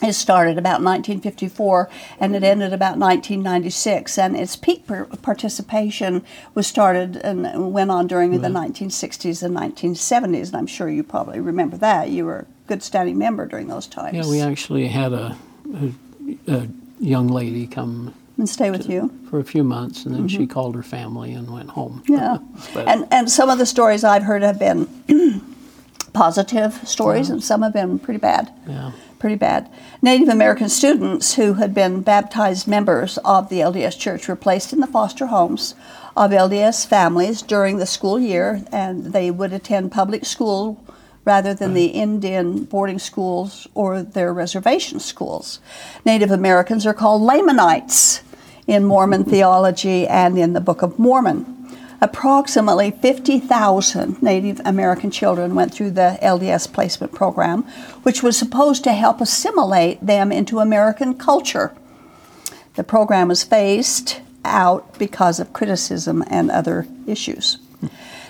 It 0.00 0.12
started 0.12 0.58
about 0.58 0.80
1954 0.80 1.90
and 2.20 2.36
it 2.36 2.44
ended 2.44 2.72
about 2.72 2.98
1996, 2.98 4.16
and 4.16 4.36
its 4.36 4.54
peak 4.54 4.86
participation 5.22 6.24
was 6.54 6.68
started 6.68 7.16
and 7.16 7.72
went 7.72 7.90
on 7.90 8.06
during 8.06 8.30
the 8.30 8.48
mm-hmm. 8.48 8.84
1960s 8.84 9.42
and 9.42 9.56
1970s. 9.56 10.48
And 10.48 10.56
I'm 10.56 10.66
sure 10.68 10.88
you 10.88 11.02
probably 11.02 11.40
remember 11.40 11.76
that. 11.78 12.10
You 12.10 12.26
were 12.26 12.40
a 12.40 12.46
good 12.68 12.82
standing 12.82 13.18
member 13.18 13.46
during 13.46 13.66
those 13.66 13.88
times. 13.88 14.14
Yeah, 14.14 14.30
we 14.30 14.40
actually 14.40 14.86
had 14.86 15.12
a, 15.12 15.36
a, 15.74 15.92
a 16.46 16.68
young 17.00 17.26
lady 17.26 17.66
come 17.66 18.14
and 18.38 18.48
stay 18.48 18.70
with 18.70 18.88
you 18.88 19.10
for 19.28 19.38
a 19.40 19.44
few 19.44 19.64
months, 19.64 20.06
and 20.06 20.14
then 20.14 20.28
mm-hmm. 20.28 20.38
she 20.38 20.46
called 20.46 20.74
her 20.74 20.82
family 20.82 21.32
and 21.32 21.50
went 21.50 21.70
home. 21.70 22.02
Yeah, 22.06 22.38
and 22.76 23.06
and 23.10 23.30
some 23.30 23.50
of 23.50 23.58
the 23.58 23.66
stories 23.66 24.04
I've 24.04 24.22
heard 24.22 24.42
have 24.42 24.58
been 24.58 24.88
positive 26.12 26.74
stories, 26.88 27.28
yeah. 27.28 27.34
and 27.34 27.44
some 27.44 27.62
have 27.62 27.72
been 27.72 27.98
pretty 27.98 28.18
bad. 28.18 28.52
Yeah. 28.66 28.92
Pretty 29.18 29.36
bad. 29.36 29.68
Native 30.00 30.28
American 30.28 30.68
students 30.68 31.34
who 31.34 31.54
had 31.54 31.74
been 31.74 32.02
baptized 32.02 32.68
members 32.68 33.18
of 33.24 33.48
the 33.48 33.58
LDS 33.58 33.98
Church 33.98 34.28
were 34.28 34.36
placed 34.36 34.72
in 34.72 34.78
the 34.78 34.86
foster 34.86 35.26
homes 35.26 35.74
of 36.16 36.30
LDS 36.30 36.86
families 36.86 37.42
during 37.42 37.78
the 37.78 37.86
school 37.86 38.20
year, 38.20 38.62
and 38.70 39.12
they 39.12 39.32
would 39.32 39.52
attend 39.52 39.90
public 39.90 40.24
school 40.24 40.84
rather 41.24 41.52
than 41.52 41.74
the 41.74 41.86
Indian 41.86 42.64
boarding 42.64 42.98
schools 42.98 43.66
or 43.74 44.02
their 44.02 44.32
reservation 44.32 44.98
schools. 44.98 45.60
Native 46.04 46.30
Americans 46.30 46.86
are 46.86 46.94
called 46.94 47.20
Lamanites 47.20 48.22
in 48.68 48.84
Mormon 48.84 49.24
theology 49.24 50.06
and 50.06 50.38
in 50.38 50.52
the 50.52 50.60
Book 50.60 50.82
of 50.82 50.98
Mormon. 50.98 51.56
Approximately 52.00 52.92
50,000 52.92 54.22
Native 54.22 54.60
American 54.64 55.10
children 55.10 55.56
went 55.56 55.74
through 55.74 55.90
the 55.90 56.16
LDS 56.22 56.72
placement 56.72 57.12
program, 57.12 57.62
which 58.04 58.22
was 58.22 58.38
supposed 58.38 58.84
to 58.84 58.92
help 58.92 59.20
assimilate 59.20 60.06
them 60.06 60.30
into 60.30 60.60
American 60.60 61.14
culture. 61.14 61.74
The 62.76 62.84
program 62.84 63.28
was 63.28 63.42
phased 63.42 64.20
out 64.44 64.96
because 64.98 65.40
of 65.40 65.52
criticism 65.52 66.22
and 66.28 66.50
other 66.50 66.86
issues. 67.06 67.58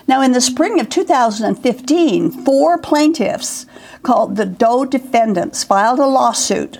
Now, 0.07 0.23
in 0.23 0.31
the 0.31 0.41
spring 0.41 0.79
of 0.79 0.89
2015, 0.89 2.31
four 2.31 2.79
plaintiffs 2.79 3.67
called 4.01 4.37
the 4.37 4.45
Doe 4.47 4.85
defendants 4.85 5.63
filed 5.63 5.99
a 5.99 6.07
lawsuit 6.07 6.79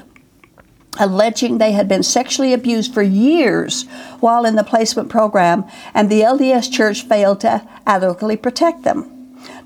alleging 1.00 1.58
they 1.58 1.72
had 1.72 1.88
been 1.88 2.04
sexually 2.04 2.54
abused 2.54 2.94
for 2.94 3.02
years 3.02 3.84
while 4.20 4.46
in 4.46 4.56
the 4.56 4.64
placement 4.64 5.10
program, 5.10 5.66
and 5.94 6.10
the 6.10 6.22
LDS 6.22 6.72
Church 6.72 7.04
failed 7.04 7.42
to 7.42 7.68
adequately 7.88 8.38
protect 8.38 8.84
them. 8.84 9.16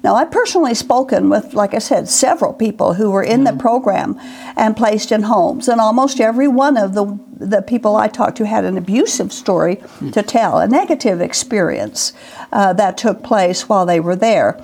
Now, 0.04 0.16
I've 0.16 0.32
personally 0.32 0.76
spoken 0.76 1.30
with, 1.30 1.54
like 1.54 1.74
I 1.74 1.80
said, 1.80 2.10
several 2.10 2.54
people 2.54 2.94
who 2.94 3.10
were 3.10 3.24
in 3.24 3.44
mm-hmm. 3.44 3.58
the 3.58 3.62
program 3.62 4.20
and 4.56 4.76
placed 4.76 5.12
in 5.12 5.24
homes, 5.24 5.68
and 5.68 5.80
almost 5.80 6.20
every 6.20 6.48
one 6.48 6.78
of 6.78 6.94
the, 6.94 7.18
the 7.38 7.62
people 7.62 7.96
I 7.96 8.08
talked 8.08 8.38
to 8.38 8.46
had 8.46 8.66
an 8.66 8.78
abusive 8.78 9.32
story 9.32 9.78
mm-hmm. 9.78 10.12
to 10.12 10.22
tell, 10.22 10.60
a 10.60 10.68
negative 10.68 11.22
experience 11.22 12.14
uh, 12.52 12.74
that 12.74 12.98
took 12.98 13.24
place 13.24 13.70
while 13.70 13.86
they 13.86 14.00
were 14.00 14.16
there. 14.16 14.62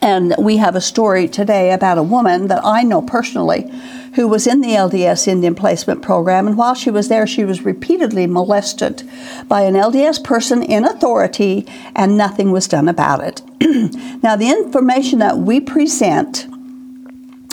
And 0.00 0.34
we 0.38 0.58
have 0.58 0.76
a 0.76 0.80
story 0.80 1.26
today 1.26 1.72
about 1.72 1.98
a 1.98 2.02
woman 2.04 2.46
that 2.46 2.64
I 2.64 2.84
know 2.84 3.02
personally 3.02 3.68
who 4.14 4.28
was 4.28 4.46
in 4.46 4.60
the 4.60 4.68
LDS 4.68 5.28
Indian 5.28 5.54
Placement 5.54 6.02
Program, 6.02 6.46
and 6.46 6.56
while 6.56 6.74
she 6.74 6.90
was 6.90 7.08
there, 7.08 7.26
she 7.26 7.44
was 7.44 7.64
repeatedly 7.64 8.26
molested 8.26 9.08
by 9.46 9.62
an 9.62 9.74
LDS 9.74 10.22
person 10.22 10.62
in 10.62 10.84
authority, 10.84 11.66
and 11.94 12.16
nothing 12.16 12.52
was 12.52 12.68
done 12.68 12.88
about 12.88 13.22
it. 13.22 13.42
now, 14.22 14.36
the 14.36 14.50
information 14.50 15.18
that 15.18 15.38
we 15.38 15.60
present 15.60 16.46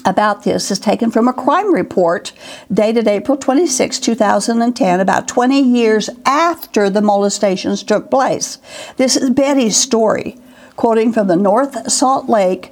about 0.05 0.43
this 0.43 0.69
is 0.71 0.79
taken 0.79 1.09
from 1.11 1.27
a 1.27 1.33
crime 1.33 1.73
report 1.73 2.31
dated 2.71 3.07
April 3.07 3.37
26, 3.37 3.99
2010, 3.99 4.99
about 4.99 5.27
20 5.27 5.59
years 5.59 6.09
after 6.25 6.89
the 6.89 7.01
molestations 7.01 7.83
took 7.83 8.09
place. 8.09 8.59
This 8.97 9.17
is 9.17 9.31
Betty's 9.31 9.75
story, 9.75 10.37
quoting 10.75 11.11
from 11.11 11.27
the 11.27 11.35
North 11.35 11.91
Salt 11.91 12.29
Lake 12.29 12.71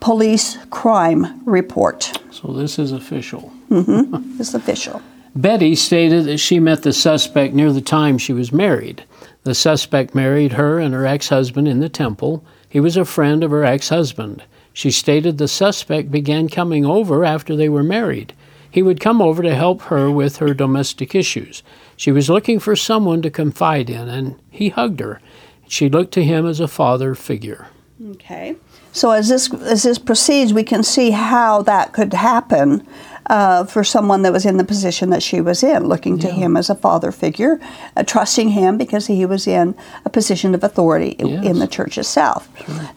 Police 0.00 0.58
Crime 0.70 1.40
Report. 1.46 2.12
So 2.44 2.52
this 2.52 2.78
is 2.78 2.92
official. 2.92 3.52
Mm-hmm. 3.70 4.38
It's 4.40 4.52
official. 4.52 5.00
Betty 5.34 5.74
stated 5.74 6.26
that 6.26 6.38
she 6.38 6.60
met 6.60 6.82
the 6.82 6.92
suspect 6.92 7.54
near 7.54 7.72
the 7.72 7.80
time 7.80 8.18
she 8.18 8.34
was 8.34 8.52
married. 8.52 9.04
The 9.44 9.54
suspect 9.54 10.14
married 10.14 10.52
her 10.52 10.78
and 10.78 10.92
her 10.92 11.06
ex 11.06 11.30
husband 11.30 11.68
in 11.68 11.80
the 11.80 11.88
temple. 11.88 12.44
He 12.68 12.80
was 12.80 12.96
a 12.96 13.04
friend 13.06 13.42
of 13.42 13.50
her 13.50 13.64
ex 13.64 13.88
husband. 13.88 14.42
She 14.74 14.90
stated 14.90 15.38
the 15.38 15.48
suspect 15.48 16.10
began 16.10 16.48
coming 16.48 16.84
over 16.84 17.24
after 17.24 17.56
they 17.56 17.68
were 17.68 17.82
married. 17.82 18.34
He 18.70 18.82
would 18.82 19.00
come 19.00 19.22
over 19.22 19.42
to 19.42 19.54
help 19.54 19.82
her 19.82 20.10
with 20.10 20.36
her 20.36 20.52
domestic 20.52 21.14
issues. 21.14 21.62
She 21.96 22.12
was 22.12 22.28
looking 22.28 22.58
for 22.58 22.76
someone 22.76 23.22
to 23.22 23.30
confide 23.30 23.88
in, 23.88 24.08
and 24.08 24.34
he 24.50 24.68
hugged 24.68 25.00
her. 25.00 25.20
She 25.68 25.88
looked 25.88 26.12
to 26.14 26.24
him 26.24 26.46
as 26.46 26.60
a 26.60 26.68
father 26.68 27.14
figure. 27.14 27.68
Okay. 28.10 28.56
So 28.94 29.10
as 29.10 29.28
this 29.28 29.52
as 29.52 29.82
this 29.82 29.98
proceeds, 29.98 30.54
we 30.54 30.62
can 30.62 30.84
see 30.84 31.10
how 31.10 31.62
that 31.62 31.92
could 31.92 32.14
happen 32.14 32.86
uh, 33.26 33.64
for 33.64 33.82
someone 33.84 34.22
that 34.22 34.32
was 34.32 34.44
in 34.44 34.56
the 34.58 34.64
position 34.64 35.10
that 35.10 35.22
she 35.22 35.40
was 35.40 35.62
in, 35.62 35.86
looking 35.86 36.18
to 36.18 36.30
him 36.30 36.56
as 36.56 36.68
a 36.68 36.74
father 36.74 37.10
figure, 37.10 37.58
uh, 37.96 38.02
trusting 38.02 38.50
him 38.50 38.76
because 38.76 39.06
he 39.06 39.24
was 39.24 39.46
in 39.46 39.74
a 40.04 40.10
position 40.10 40.54
of 40.54 40.62
authority 40.62 41.16
Yes. 41.18 41.44
in 41.46 41.58
the 41.58 41.66
church 41.66 41.96
itself. 41.96 42.48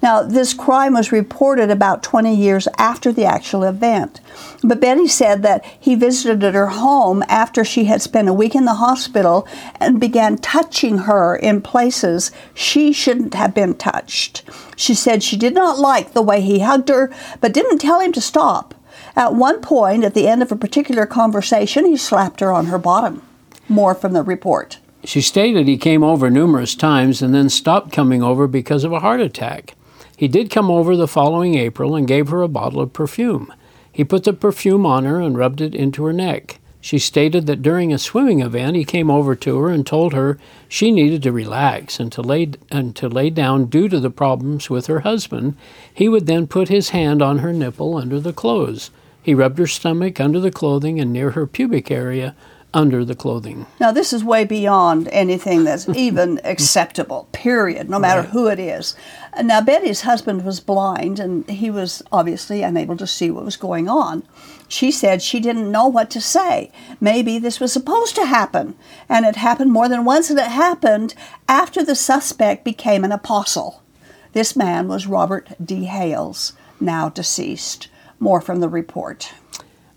Now, 0.01 0.23
this 0.23 0.53
crime 0.53 0.93
was 0.93 1.11
reported 1.11 1.69
about 1.71 2.03
20 2.03 2.35
years 2.35 2.67
after 2.77 3.11
the 3.11 3.25
actual 3.25 3.63
event. 3.63 4.19
But 4.63 4.81
Betty 4.81 5.07
said 5.07 5.43
that 5.43 5.63
he 5.79 5.95
visited 5.95 6.53
her 6.53 6.67
home 6.67 7.23
after 7.29 7.63
she 7.63 7.85
had 7.85 8.01
spent 8.01 8.27
a 8.27 8.33
week 8.33 8.53
in 8.55 8.65
the 8.65 8.73
hospital 8.75 9.47
and 9.79 9.99
began 9.99 10.37
touching 10.37 10.99
her 10.99 11.35
in 11.35 11.61
places 11.61 12.31
she 12.53 12.91
shouldn't 12.91 13.33
have 13.33 13.53
been 13.53 13.75
touched. 13.75 14.43
She 14.75 14.93
said 14.93 15.23
she 15.23 15.37
did 15.37 15.53
not 15.53 15.79
like 15.79 16.11
the 16.13 16.21
way 16.21 16.41
he 16.41 16.59
hugged 16.59 16.89
her, 16.89 17.11
but 17.39 17.53
didn't 17.53 17.79
tell 17.79 17.99
him 17.99 18.11
to 18.13 18.21
stop. 18.21 18.73
At 19.17 19.33
one 19.33 19.61
point, 19.61 20.03
at 20.03 20.13
the 20.13 20.27
end 20.27 20.43
of 20.43 20.51
a 20.51 20.55
particular 20.55 21.07
conversation, 21.07 21.85
he 21.85 21.97
slapped 21.97 22.39
her 22.39 22.51
on 22.53 22.67
her 22.67 22.77
bottom. 22.77 23.23
More 23.67 23.95
from 23.95 24.13
the 24.13 24.21
report. 24.21 24.77
She 25.03 25.21
stated 25.21 25.67
he 25.67 25.75
came 25.75 26.03
over 26.03 26.29
numerous 26.29 26.75
times 26.75 27.23
and 27.23 27.33
then 27.33 27.49
stopped 27.49 27.91
coming 27.91 28.21
over 28.21 28.45
because 28.45 28.83
of 28.83 28.93
a 28.93 28.99
heart 28.99 29.19
attack. 29.19 29.73
He 30.15 30.27
did 30.27 30.51
come 30.51 30.69
over 30.69 30.95
the 30.95 31.07
following 31.07 31.55
April 31.55 31.95
and 31.95 32.07
gave 32.07 32.29
her 32.29 32.43
a 32.43 32.47
bottle 32.47 32.79
of 32.79 32.93
perfume. 32.93 33.51
He 33.91 34.03
put 34.03 34.23
the 34.23 34.33
perfume 34.33 34.85
on 34.85 35.05
her 35.05 35.19
and 35.19 35.35
rubbed 35.35 35.61
it 35.61 35.73
into 35.73 36.05
her 36.05 36.13
neck. 36.13 36.59
She 36.79 36.99
stated 36.99 37.47
that 37.47 37.63
during 37.63 37.91
a 37.91 37.97
swimming 37.97 38.41
event 38.41 38.75
he 38.75 38.85
came 38.85 39.09
over 39.09 39.35
to 39.35 39.57
her 39.57 39.69
and 39.69 39.85
told 39.85 40.13
her 40.13 40.37
she 40.69 40.91
needed 40.91 41.23
to 41.23 41.31
relax 41.31 41.99
and 41.99 42.11
to 42.11 42.21
lay 42.21 42.51
and 42.69 42.95
to 42.95 43.09
lay 43.09 43.31
down 43.31 43.65
due 43.65 43.89
to 43.89 43.99
the 43.99 44.11
problems 44.11 44.69
with 44.69 44.85
her 44.85 44.99
husband. 44.99 45.57
He 45.91 46.07
would 46.07 46.27
then 46.27 46.45
put 46.45 46.69
his 46.69 46.89
hand 46.89 47.23
on 47.23 47.39
her 47.39 47.51
nipple 47.51 47.97
under 47.97 48.19
the 48.19 48.31
clothes. 48.31 48.91
He 49.27 49.35
rubbed 49.35 49.57
her 49.57 49.67
stomach 49.67 50.21
under 50.21 50.39
the 50.39 50.51
clothing 50.51 51.01
and 51.01 51.11
near 51.11 51.31
her 51.31 51.45
pubic 51.45 51.91
area 51.91 52.33
under 52.73 53.03
the 53.03 53.13
clothing. 53.13 53.65
Now, 53.77 53.91
this 53.91 54.13
is 54.13 54.23
way 54.23 54.45
beyond 54.45 55.09
anything 55.09 55.65
that's 55.65 55.89
even 55.97 56.39
acceptable, 56.45 57.27
period, 57.33 57.89
no 57.89 57.99
matter 57.99 58.21
Right. 58.21 58.29
who 58.29 58.47
it 58.47 58.57
is. 58.57 58.95
Now, 59.43 59.59
Betty's 59.59 60.03
husband 60.03 60.45
was 60.45 60.61
blind 60.61 61.19
and 61.19 61.45
he 61.49 61.69
was 61.69 62.01
obviously 62.09 62.63
unable 62.63 62.95
to 62.95 63.05
see 63.05 63.29
what 63.29 63.43
was 63.43 63.57
going 63.57 63.89
on. 63.89 64.23
She 64.69 64.91
said 64.91 65.21
she 65.21 65.41
didn't 65.41 65.73
know 65.73 65.87
what 65.87 66.09
to 66.11 66.21
say. 66.21 66.71
Maybe 67.01 67.37
this 67.37 67.59
was 67.59 67.73
supposed 67.73 68.15
to 68.15 68.25
happen. 68.27 68.75
And 69.09 69.25
it 69.25 69.35
happened 69.35 69.73
more 69.73 69.89
than 69.89 70.05
once, 70.05 70.29
and 70.29 70.39
it 70.39 70.47
happened 70.47 71.15
after 71.49 71.83
the 71.83 71.95
suspect 71.95 72.63
became 72.63 73.03
an 73.03 73.11
apostle. 73.11 73.83
This 74.31 74.55
man 74.55 74.87
was 74.87 75.05
Robert 75.05 75.49
D. 75.61 75.83
Hales, 75.83 76.53
now 76.79 77.09
deceased. 77.09 77.89
More 78.19 78.41
from 78.41 78.59
the 78.59 78.69
report. 78.69 79.33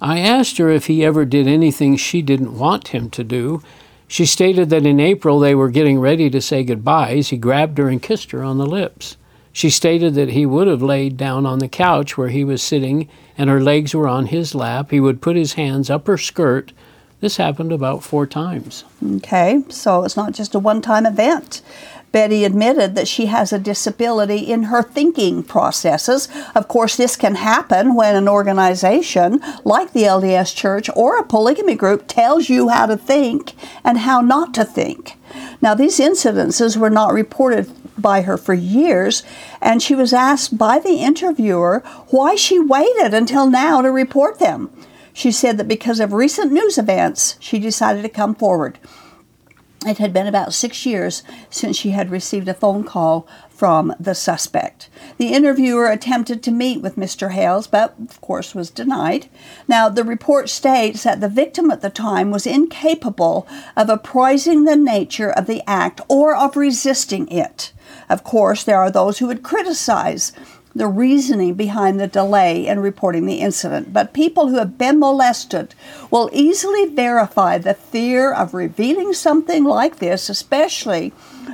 I 0.01 0.21
asked 0.21 0.59
her 0.59 0.71
if 0.71 0.87
he 0.87 1.05
ever 1.05 1.25
did 1.25 1.47
anything 1.47 1.97
she 1.97 2.23
didn't 2.23 2.59
want 2.59 2.89
him 2.89 3.11
to 3.11 3.25
do. 3.25 3.63
She 4.09 4.27
stated 4.27 4.71
that 4.71 4.87
in 4.87 4.99
April 4.99 5.39
they 5.39 5.55
were 5.55 5.71
getting 5.71 6.01
ready 6.01 6.31
to 6.31 6.41
say 6.41 6.65
goodbyes. 6.65 7.29
He 7.29 7.37
grabbed 7.37 7.79
her 7.79 7.89
and 7.89 8.03
kissed 8.03 8.31
her 8.33 8.43
on 8.43 8.59
the 8.59 8.67
lips. 8.67 9.17
She 9.53 9.71
stated 9.71 10.15
that 10.15 10.31
he 10.31 10.47
would 10.47 10.69
have 10.69 10.83
laid 10.83 11.17
down 11.17 11.45
on 11.45 11.59
the 11.59 11.69
couch 11.69 12.17
where 12.17 12.29
he 12.29 12.45
was 12.45 12.63
sitting 12.63 13.09
and 13.37 13.51
her 13.51 13.61
legs 13.61 13.95
were 13.95 14.09
on 14.09 14.27
his 14.27 14.55
lap. 14.55 14.91
He 14.91 15.01
would 15.01 15.23
put 15.23 15.37
his 15.37 15.55
hands 15.55 15.91
up 15.91 16.07
her 16.07 16.19
skirt. 16.19 16.73
This 17.21 17.37
happened 17.37 17.73
about 17.73 18.03
four 18.03 18.27
times. 18.27 18.85
Okay, 19.17 19.63
so 19.69 20.05
it's 20.05 20.17
not 20.17 20.33
just 20.33 20.55
a 20.55 20.59
one 20.59 20.81
time 20.81 21.05
event. 21.05 21.63
Betty 22.13 22.45
admitted 22.45 22.95
that 22.95 23.07
she 23.07 23.27
has 23.27 23.53
a 23.53 23.59
disability 23.59 24.39
in 24.39 24.65
her 24.65 24.83
thinking 24.83 25.43
processes. 25.43 26.29
Of 26.55 26.67
course, 26.67 26.97
this 26.97 27.15
can 27.15 27.37
happen 27.37 27.95
when 27.95 28.17
an 28.17 28.29
organization 28.29 29.41
like 29.65 29.93
the 29.93 30.05
LDS 30.05 30.55
Church 30.55 30.91
or 30.97 31.19
a 31.19 31.25
polygamy 31.25 31.77
group 31.77 32.09
tells 32.09 32.49
you 32.49 32.69
how 32.69 32.87
to 32.87 32.97
think 32.97 33.55
and 33.85 33.99
how 33.99 34.21
not 34.21 34.53
to 34.55 34.65
think. 34.65 35.17
Now, 35.63 35.75
these 35.75 36.01
incidences 36.01 36.77
were 36.77 36.91
not 36.91 37.13
reported 37.13 37.71
by 37.97 38.23
her 38.23 38.37
for 38.37 38.55
years, 38.55 39.23
and 39.61 39.83
she 39.83 39.95
was 39.95 40.13
asked 40.13 40.59
by 40.59 40.79
the 40.79 41.03
interviewer 41.03 41.83
why 42.09 42.35
she 42.35 42.59
waited 42.59 43.15
until 43.15 43.49
now 43.49 43.83
to 43.83 43.91
report 43.91 44.39
them. 44.39 44.71
She 45.13 45.31
said 45.31 45.59
that 45.59 45.69
because 45.69 46.01
of 46.01 46.13
recent 46.13 46.53
news 46.53 46.79
events, 46.79 47.37
she 47.41 47.59
decided 47.59 48.03
to 48.03 48.09
come 48.09 48.35
forward. 48.35 48.79
It 49.87 49.97
had 49.97 50.13
been 50.13 50.27
about 50.27 50.53
six 50.53 50.85
years 50.85 51.23
since 51.49 51.75
she 51.75 51.91
had 51.91 52.11
received 52.11 52.49
a 52.49 52.55
phone 52.55 52.85
call 52.85 53.27
from 53.49 53.95
the 53.99 54.15
suspect. 54.15 54.91
The 55.17 55.33
interviewer 55.33 55.87
attempted 55.87 56.43
to 56.43 56.51
meet 56.51 56.83
with 56.83 56.97
Mr. 56.97 57.31
Hales, 57.31 57.67
but 57.67 57.95
of 57.99 58.21
course 58.21 58.55
was 58.55 58.69
denied. 58.69 59.29
Now, 59.67 59.89
the 59.89 60.05
report 60.05 60.51
states 60.51 61.03
that 61.05 61.23
the 61.23 61.31
victim 61.31 61.71
at 61.71 61.81
the 61.81 61.89
time 61.89 62.31
was 62.31 62.47
incapable 62.47 63.49
of 63.75 63.89
apprising 63.89 64.65
the 64.65 64.77
nature 64.77 65.31
of 65.31 65.47
the 65.47 65.63
act 65.67 66.03
or 66.09 66.37
of 66.37 66.57
resisting 66.57 67.27
it. 67.29 67.73
Of 68.11 68.23
course, 68.23 68.65
there 68.65 68.79
are 68.79 68.91
those 68.91 69.19
who 69.19 69.29
would 69.29 69.43
criticize 69.43 70.33
the 70.75 70.87
reasoning 70.87 71.55
behind 71.55 71.99
the 71.99 72.07
delay 72.07 72.67
in 72.67 72.79
reporting 72.81 73.27
the 73.27 73.41
incident, 73.41 73.93
but 73.93 74.13
people 74.13 74.49
who 74.49 74.57
have 74.59 74.79
been 74.79 75.01
molested 75.01 75.75
will 76.11 76.31
easily 76.33 76.87
verify 76.87 77.59
the 77.59 77.75
fear 77.75 78.33
of 78.33 78.55
revealing 78.55 79.13
something 79.13 79.65
like 79.65 79.97
this, 79.99 80.29
especially 80.29 81.09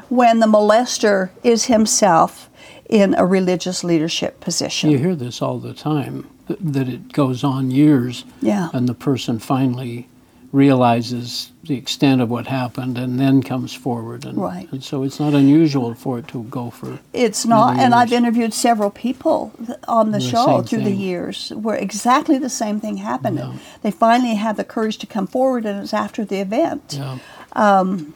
when 0.09 0.41
the 0.41 0.47
molester 0.47 1.31
is 1.43 1.65
himself 1.65 2.51
in 2.91 3.15
a 3.15 3.25
religious 3.27 3.83
leadership 3.83 4.39
position. 4.41 4.91
You 4.91 4.99
hear 4.99 5.15
this 5.17 5.41
all 5.43 5.59
the 5.59 5.73
time 5.75 6.29
that 6.49 6.89
it 6.89 7.13
goes 7.13 7.43
on 7.43 7.71
years 7.71 8.25
Yeah. 8.41 8.69
and 8.73 8.89
the 8.89 8.95
person 8.95 9.39
finally 9.39 10.09
realizes 10.57 11.53
the 11.65 11.77
extent 11.77 12.23
of 12.23 12.31
what 12.31 12.47
happened 12.47 12.97
and 12.97 13.21
then 13.21 13.43
comes 13.43 13.75
forward. 13.75 14.25
And, 14.25 14.39
Right. 14.39 14.67
and 14.73 14.83
so 14.83 15.03
it's 15.03 15.21
not 15.21 15.35
unusual 15.35 15.95
for 15.95 16.19
it 16.21 16.29
to 16.29 16.45
go 16.45 16.71
for. 16.71 16.99
It's 17.13 17.45
not, 17.45 17.79
and 17.79 17.95
I've 17.95 18.13
interviewed 18.13 18.55
several 18.55 18.91
people 18.91 19.53
on 19.87 20.13
the 20.13 20.19
The 20.19 20.25
show 20.33 20.63
through 20.63 20.85
the 20.85 20.99
years 21.11 21.53
where 21.65 21.77
exactly 21.77 22.39
the 22.39 22.49
same 22.49 22.81
thing 22.81 22.97
happened. 22.97 23.39
Yeah. 23.39 23.53
They 23.83 23.91
finally 23.91 24.37
had 24.37 24.57
the 24.57 24.65
courage 24.65 24.97
to 24.99 25.07
come 25.07 25.27
forward, 25.27 25.67
and 25.67 25.83
it's 25.83 25.93
after 25.93 26.25
the 26.25 26.41
event. 26.41 26.97
Yeah. 26.99 27.19
Um, 27.53 28.15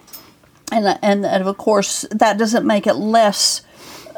and, 0.72 0.86
and 1.02 1.26
and 1.26 1.48
of 1.48 1.56
course 1.58 2.06
that 2.22 2.38
doesn't 2.38 2.64
make 2.64 2.86
it 2.86 2.94
less 2.94 3.62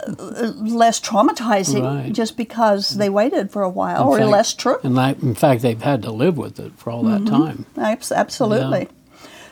less 0.06 1.00
traumatizing 1.00 1.84
Right. 1.84 2.12
just 2.12 2.36
because 2.36 2.90
they 2.96 3.08
waited 3.08 3.50
for 3.50 3.62
a 3.62 3.68
while 3.70 4.02
In 4.02 4.08
or 4.08 4.18
fact- 4.18 4.30
less 4.30 4.54
true 4.54 4.78
And 4.82 4.94
like, 4.94 5.22
in 5.22 5.34
fact, 5.34 5.62
they've 5.62 5.80
had 5.80 6.02
to 6.02 6.10
live 6.10 6.36
with 6.36 6.58
it 6.58 6.72
for 6.76 6.90
all 6.90 7.02
that 7.04 7.26
time. 7.26 7.66
Abs- 7.78 8.12
absolutely 8.12 8.88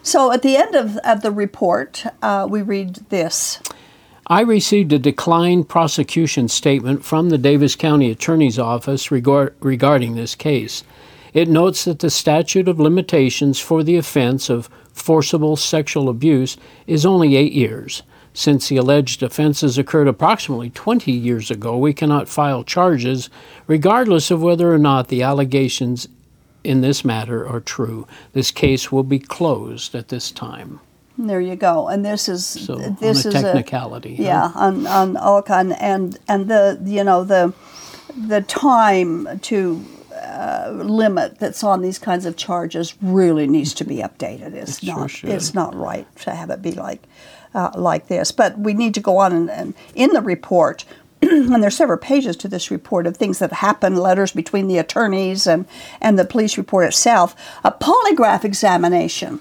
so 0.02 0.32
at 0.32 0.42
the 0.42 0.56
end 0.56 0.74
of, 0.74 0.96
of 0.98 1.20
the 1.22 1.30
report 1.30 2.04
uh, 2.22 2.46
we 2.50 2.62
read 2.62 2.96
this 3.10 3.60
I 4.26 4.42
received 4.42 4.92
a 4.92 4.98
declined 4.98 5.68
prosecution 5.68 6.46
statement 6.48 7.04
from 7.04 7.30
the 7.30 7.38
Davis 7.38 7.74
County 7.74 8.12
Attorney's 8.12 8.60
Office 8.60 9.10
regard, 9.10 9.56
regarding 9.58 10.14
this 10.14 10.36
case. 10.36 10.84
It 11.34 11.48
notes 11.48 11.84
that 11.84 11.98
the 11.98 12.10
statute 12.10 12.68
of 12.68 12.78
limitations 12.78 13.58
for 13.58 13.82
the 13.82 13.96
offense 13.96 14.48
of 14.48 14.70
forcible 14.92 15.56
sexual 15.56 16.08
abuse 16.08 16.56
is 16.86 17.04
only 17.04 17.34
eight 17.34 17.52
years. 17.52 18.02
Since 18.32 18.68
the 18.68 18.76
alleged 18.76 19.22
offenses 19.22 19.76
occurred 19.76 20.08
approximately 20.08 20.70
20 20.70 21.10
years 21.12 21.50
ago, 21.50 21.76
we 21.76 21.92
cannot 21.92 22.28
file 22.28 22.62
charges 22.64 23.28
regardless 23.66 24.30
of 24.30 24.40
whether 24.42 24.72
or 24.72 24.78
not 24.78 25.08
the 25.08 25.22
allegations 25.22 26.08
in 26.62 26.80
this 26.80 27.04
matter 27.04 27.46
are 27.46 27.60
true. 27.60 28.06
This 28.32 28.50
case 28.50 28.92
will 28.92 29.02
be 29.02 29.18
closed 29.18 29.94
at 29.94 30.08
this 30.08 30.30
time. 30.30 30.80
there 31.18 31.40
you 31.40 31.56
go 31.56 31.88
and 31.88 32.04
this 32.04 32.28
is 32.28 32.46
So, 32.46 32.76
this 32.76 33.26
on 33.26 33.32
a 33.32 33.36
is 33.36 33.42
technicality. 33.42 34.16
huh? 34.16 34.22
yeah 34.22 34.52
on 34.54 34.86
on 34.86 35.16
Alcon 35.16 35.72
and 35.72 36.16
and 36.28 36.48
the 36.48 36.80
you 36.84 37.04
know 37.04 37.24
the 37.24 37.52
the 38.16 38.40
time 38.42 39.38
to 39.40 39.84
uh, 40.14 40.70
limit 40.72 41.38
that's 41.38 41.62
on 41.64 41.82
these 41.82 41.98
kinds 41.98 42.24
of 42.26 42.36
charges 42.36 42.94
really 43.02 43.46
needs 43.46 43.74
to 43.74 43.84
be 43.84 43.96
updated. 43.96 44.54
It's 44.54 44.82
It 44.82 44.86
not 44.86 45.24
it's 45.24 45.52
not 45.54 45.74
right 45.74 46.06
to 46.24 46.30
have 46.34 46.50
it 46.50 46.62
be 46.62 46.72
like 46.72 47.02
uh, 47.54 47.70
like 47.74 48.08
this. 48.08 48.32
But 48.32 48.58
we 48.58 48.74
need 48.74 48.94
to 48.94 49.00
go 49.00 49.18
on 49.18 49.32
and, 49.32 49.50
and 49.50 49.74
in 49.94 50.10
the 50.10 50.22
report. 50.22 50.84
and 51.22 51.62
there's 51.62 51.76
several 51.76 51.98
pages 51.98 52.36
to 52.36 52.48
this 52.48 52.70
report 52.70 53.06
of 53.06 53.16
things 53.16 53.38
that 53.38 53.52
happened, 53.52 53.98
letters 53.98 54.32
between 54.32 54.68
the 54.68 54.78
attorneys 54.78 55.46
and, 55.46 55.66
and 56.00 56.18
the 56.18 56.24
police 56.24 56.56
report 56.56 56.86
itself. 56.86 57.34
A 57.64 57.72
polygraph 57.72 58.44
examination 58.44 59.40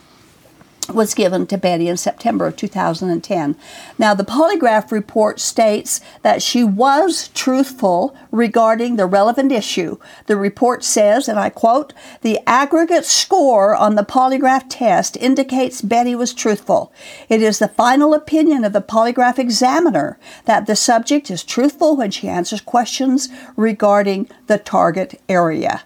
was 0.94 1.14
given 1.14 1.48
to 1.48 1.58
Betty 1.58 1.88
in 1.88 1.98
September 1.98 2.48
of 2.48 2.56
2010. 2.56 3.56
Now, 3.98 4.14
the 4.14 4.24
polygraph 4.24 4.92
report 4.92 5.40
states 5.40 6.02
that 6.22 6.42
she 6.42 6.64
was 6.64 7.30
truthful 7.30 8.16
regarding 8.32 8.96
the 8.96 9.06
relevant 9.06 9.52
issue. 9.52 9.98
The 10.28 10.38
report 10.38 10.84
says, 10.84 11.28
and 11.28 11.40
I 11.40 11.50
quote, 11.50 11.94
the 12.22 12.40
aggregate 12.48 13.06
score 13.06 13.76
on 13.76 13.96
the 13.96 14.04
polygraph 14.04 14.66
test 14.70 15.18
indicates 15.18 15.82
Betty 15.82 16.16
was 16.16 16.34
truthful. 16.34 16.92
It 17.28 17.42
is 17.42 17.60
the 17.60 17.68
final 17.68 18.14
opinion 18.14 18.64
of 18.64 18.74
the 18.74 18.82
polygraph 18.82 19.40
examiner 19.40 20.18
that 20.46 20.66
the 20.66 20.76
subject 20.76 21.30
is 21.32 21.44
truthful 21.44 21.96
when 21.96 22.12
she 22.12 22.28
answers 22.28 22.62
questions 22.62 23.30
regarding 23.56 24.30
the 24.48 24.58
target 24.58 25.22
area. 25.30 25.84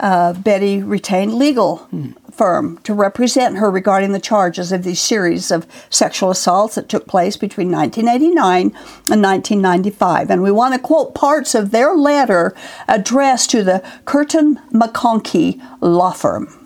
Uh, 0.00 0.32
Betty 0.32 0.82
retained 0.82 1.34
legal 1.34 1.76
hmm 1.90 2.12
firm 2.32 2.78
to 2.78 2.94
represent 2.94 3.58
her 3.58 3.70
regarding 3.70 4.12
the 4.12 4.20
charges 4.20 4.72
of 4.72 4.82
these 4.82 5.00
series 5.00 5.50
of 5.50 5.66
sexual 5.90 6.30
assaults 6.30 6.74
that 6.74 6.88
took 6.88 7.06
place 7.06 7.36
between 7.36 7.70
1989 7.70 8.66
and 9.10 9.22
1995. 9.22 10.30
And 10.30 10.42
we 10.42 10.50
want 10.50 10.74
to 10.74 10.80
quote 10.80 11.14
parts 11.14 11.54
of 11.54 11.70
their 11.70 11.94
letter 11.94 12.54
addressed 12.88 13.50
to 13.50 13.62
the 13.62 13.86
Kirton 14.04 14.56
McConkie 14.72 15.62
law 15.80 16.12
firm. 16.12 16.58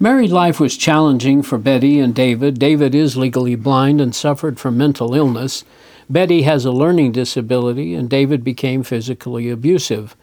Married 0.00 0.30
life 0.30 0.58
was 0.58 0.76
challenging 0.76 1.42
for 1.42 1.56
Betty 1.56 2.00
and 2.00 2.14
David. 2.14 2.58
David 2.58 2.94
is 2.94 3.16
legally 3.16 3.54
blind 3.54 4.00
and 4.00 4.14
suffered 4.14 4.58
from 4.58 4.76
mental 4.76 5.14
illness. 5.14 5.64
Betty 6.10 6.42
has 6.42 6.64
a 6.64 6.72
learning 6.72 7.12
disability, 7.12 7.94
and 7.94 8.10
David 8.10 8.44
became 8.44 8.82
physically 8.82 9.48
abusive. 9.48 10.16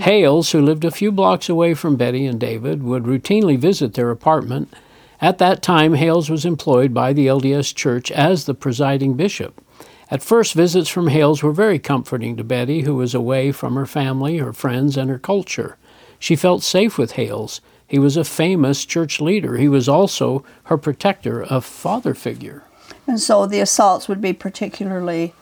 Hales, 0.00 0.52
who 0.52 0.60
lived 0.60 0.84
a 0.84 0.90
few 0.90 1.10
blocks 1.12 1.48
away 1.48 1.74
from 1.74 1.96
Betty 1.96 2.26
and 2.26 2.38
David, 2.38 2.82
would 2.82 3.04
routinely 3.04 3.58
visit 3.58 3.94
their 3.94 4.10
apartment. 4.10 4.72
At 5.20 5.38
that 5.38 5.62
time, 5.62 5.94
Hales 5.94 6.28
was 6.28 6.44
employed 6.44 6.92
by 6.92 7.12
the 7.12 7.26
LDS 7.26 7.74
Church 7.74 8.10
as 8.10 8.44
the 8.44 8.54
presiding 8.54 9.14
bishop. 9.14 9.62
At 10.10 10.22
first, 10.22 10.54
visits 10.54 10.88
from 10.88 11.08
Hales 11.08 11.42
were 11.42 11.52
very 11.52 11.78
comforting 11.78 12.36
to 12.36 12.44
Betty, 12.44 12.82
who 12.82 12.94
was 12.94 13.14
away 13.14 13.50
from 13.50 13.74
her 13.74 13.86
family, 13.86 14.38
her 14.38 14.52
friends, 14.52 14.96
and 14.96 15.10
her 15.10 15.18
culture. 15.18 15.76
She 16.18 16.36
felt 16.36 16.62
safe 16.62 16.96
with 16.96 17.12
Hales. 17.12 17.60
He 17.86 17.98
was 17.98 18.16
a 18.16 18.24
famous 18.24 18.84
church 18.84 19.20
leader. 19.20 19.56
He 19.56 19.68
was 19.68 19.88
also 19.88 20.44
her 20.64 20.78
protector, 20.78 21.42
a 21.42 21.60
father 21.60 22.14
figure. 22.14 22.62
And 23.06 23.20
so 23.20 23.46
the 23.46 23.60
assaults 23.60 24.08
would 24.08 24.20
be 24.20 24.32
particularly 24.32 25.34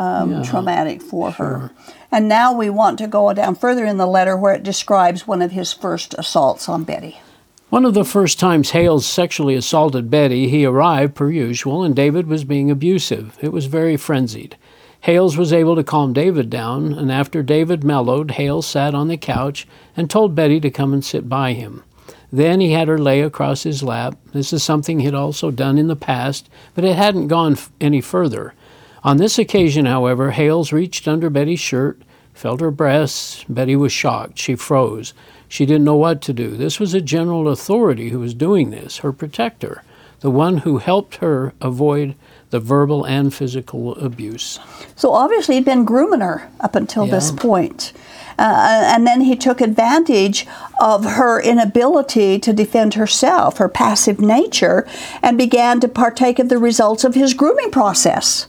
um, 0.00 0.30
yeah, 0.32 0.42
traumatic 0.42 1.02
for 1.02 1.32
sure. 1.32 1.46
her. 1.46 1.70
And 2.10 2.28
now 2.28 2.52
we 2.52 2.70
want 2.70 2.98
to 2.98 3.06
go 3.06 3.32
down 3.34 3.54
further 3.54 3.84
in 3.84 3.98
the 3.98 4.06
letter 4.06 4.36
where 4.36 4.54
it 4.54 4.62
describes 4.62 5.26
one 5.26 5.42
of 5.42 5.52
his 5.52 5.72
first 5.72 6.14
assaults 6.14 6.68
on 6.68 6.84
Betty. 6.84 7.20
One 7.68 7.84
of 7.84 7.94
the 7.94 8.04
first 8.04 8.40
times 8.40 8.70
Hales 8.70 9.06
sexually 9.06 9.54
assaulted 9.54 10.10
Betty, 10.10 10.48
he 10.48 10.64
arrived 10.64 11.14
per 11.14 11.30
usual, 11.30 11.84
and 11.84 11.94
David 11.94 12.26
was 12.26 12.44
being 12.44 12.70
abusive. 12.70 13.38
It 13.40 13.52
was 13.52 13.66
very 13.66 13.96
frenzied. 13.96 14.56
Hales 15.02 15.36
was 15.36 15.52
able 15.52 15.76
to 15.76 15.84
calm 15.84 16.12
David 16.12 16.50
down, 16.50 16.92
and 16.92 17.12
after 17.12 17.42
David 17.42 17.84
mellowed, 17.84 18.32
Hales 18.32 18.66
sat 18.66 18.94
on 18.94 19.08
the 19.08 19.16
couch 19.16 19.68
and 19.96 20.10
told 20.10 20.34
Betty 20.34 20.60
to 20.60 20.70
come 20.70 20.92
and 20.92 21.04
sit 21.04 21.28
by 21.28 21.52
him. 21.52 21.84
Then 22.32 22.60
he 22.60 22.72
had 22.72 22.88
her 22.88 22.98
lay 22.98 23.22
across 23.22 23.62
his 23.62 23.82
lap. 23.82 24.16
This 24.32 24.52
is 24.52 24.62
something 24.62 24.98
he 24.98 25.06
had 25.06 25.14
also 25.14 25.50
done 25.50 25.78
in 25.78 25.88
the 25.88 25.96
past, 25.96 26.48
but 26.74 26.84
it 26.84 26.96
hadn't 26.96 27.28
gone 27.28 27.56
any 27.80 28.00
further. 28.00 28.54
On 29.02 29.16
this 29.16 29.38
occasion, 29.38 29.86
however, 29.86 30.32
Hales 30.32 30.72
reached 30.72 31.08
under 31.08 31.30
Betty's 31.30 31.60
shirt, 31.60 32.00
felt 32.34 32.60
her 32.60 32.70
breasts. 32.70 33.44
Betty 33.48 33.76
was 33.76 33.92
shocked. 33.92 34.38
She 34.38 34.54
froze. 34.54 35.14
She 35.48 35.66
didn't 35.66 35.84
know 35.84 35.96
what 35.96 36.20
to 36.22 36.32
do. 36.32 36.50
This 36.50 36.78
was 36.78 36.94
a 36.94 37.00
general 37.00 37.48
authority 37.48 38.10
who 38.10 38.20
was 38.20 38.34
doing 38.34 38.70
this, 38.70 38.98
her 38.98 39.12
protector, 39.12 39.82
the 40.20 40.30
one 40.30 40.58
who 40.58 40.78
helped 40.78 41.16
her 41.16 41.54
avoid 41.60 42.14
the 42.50 42.60
verbal 42.60 43.04
and 43.04 43.32
physical 43.32 43.94
abuse. 43.96 44.58
So 44.96 45.12
obviously, 45.12 45.54
he'd 45.56 45.64
been 45.64 45.84
grooming 45.84 46.20
her 46.20 46.50
up 46.60 46.74
until 46.74 47.06
yeah. 47.06 47.12
this 47.12 47.30
point. 47.30 47.92
Uh, 48.38 48.82
and 48.94 49.06
then 49.06 49.22
he 49.22 49.36
took 49.36 49.60
advantage 49.60 50.46
of 50.80 51.04
her 51.04 51.40
inability 51.40 52.38
to 52.38 52.52
defend 52.52 52.94
herself, 52.94 53.58
her 53.58 53.68
passive 53.68 54.20
nature, 54.20 54.86
and 55.22 55.36
began 55.36 55.78
to 55.80 55.88
partake 55.88 56.38
of 56.38 56.48
the 56.48 56.58
results 56.58 57.04
of 57.04 57.14
his 57.14 57.34
grooming 57.34 57.70
process. 57.70 58.46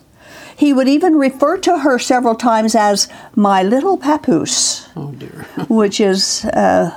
He 0.61 0.73
would 0.73 0.87
even 0.87 1.15
refer 1.15 1.57
to 1.57 1.79
her 1.79 1.97
several 1.97 2.35
times 2.35 2.75
as 2.75 3.07
my 3.35 3.63
little 3.63 3.97
papoose. 3.97 4.87
Oh 4.95 5.09
dear. 5.09 5.47
which 5.69 5.99
is 5.99 6.45
uh, 6.45 6.95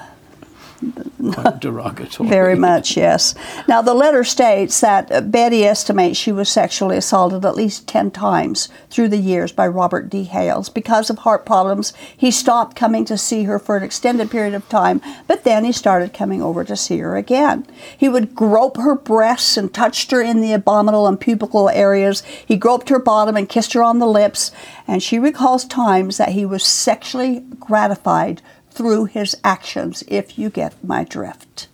Quite 1.32 1.60
derogatory. 1.60 2.28
Very 2.28 2.54
much, 2.54 2.96
yes. 2.96 3.34
Now, 3.66 3.82
the 3.82 3.94
letter 3.94 4.24
states 4.24 4.80
that 4.80 5.30
Betty 5.30 5.64
estimates 5.64 6.18
she 6.18 6.32
was 6.32 6.48
sexually 6.48 6.96
assaulted 6.96 7.44
at 7.44 7.54
least 7.54 7.88
10 7.88 8.10
times 8.10 8.68
through 8.90 9.08
the 9.08 9.18
years 9.18 9.52
by 9.52 9.66
Robert 9.66 10.10
D. 10.10 10.24
Hales. 10.24 10.68
Because 10.68 11.10
of 11.10 11.18
heart 11.18 11.46
problems, 11.46 11.92
he 12.16 12.30
stopped 12.30 12.76
coming 12.76 13.04
to 13.06 13.16
see 13.16 13.44
her 13.44 13.58
for 13.58 13.76
an 13.76 13.82
extended 13.82 14.30
period 14.30 14.54
of 14.54 14.68
time, 14.68 15.00
but 15.26 15.44
then 15.44 15.64
he 15.64 15.72
started 15.72 16.12
coming 16.12 16.42
over 16.42 16.64
to 16.64 16.76
see 16.76 16.98
her 16.98 17.16
again. 17.16 17.66
He 17.96 18.08
would 18.08 18.34
grope 18.34 18.76
her 18.76 18.94
breasts 18.94 19.56
and 19.56 19.72
touched 19.72 20.10
her 20.10 20.20
in 20.20 20.40
the 20.40 20.52
abdominal 20.52 21.06
and 21.06 21.20
pubical 21.20 21.68
areas. 21.68 22.22
He 22.46 22.56
groped 22.56 22.88
her 22.88 22.98
bottom 22.98 23.36
and 23.36 23.48
kissed 23.48 23.72
her 23.72 23.82
on 23.82 23.98
the 23.98 24.06
lips, 24.06 24.52
and 24.86 25.02
she 25.02 25.18
recalls 25.18 25.64
times 25.64 26.18
that 26.18 26.30
he 26.30 26.44
was 26.44 26.64
sexually 26.64 27.40
gratified 27.58 28.42
through 28.74 29.04
his 29.04 29.36
actions, 29.44 30.02
if 30.08 30.36
you 30.36 30.50
get 30.50 30.74
my 30.82 31.04
drift. 31.04 31.68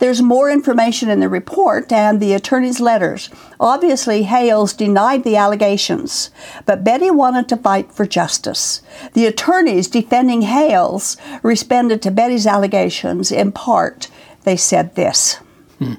There's 0.00 0.20
more 0.20 0.50
information 0.50 1.08
in 1.08 1.20
the 1.20 1.28
report 1.28 1.92
and 1.92 2.20
the 2.20 2.32
attorney's 2.32 2.80
letters. 2.80 3.30
Obviously, 3.60 4.24
Hales 4.24 4.72
denied 4.72 5.22
the 5.22 5.36
allegations, 5.36 6.30
but 6.66 6.82
Betty 6.82 7.10
wanted 7.10 7.48
to 7.50 7.56
fight 7.56 7.92
for 7.92 8.04
justice. 8.04 8.82
The 9.12 9.26
attorneys 9.26 9.86
defending 9.86 10.42
Hales 10.42 11.16
responded 11.42 12.02
to 12.02 12.10
Betty's 12.10 12.46
allegations 12.46 13.30
in 13.30 13.52
part. 13.52 14.08
They 14.42 14.56
said 14.56 14.96
this 14.96 15.34
hmm. 15.78 15.94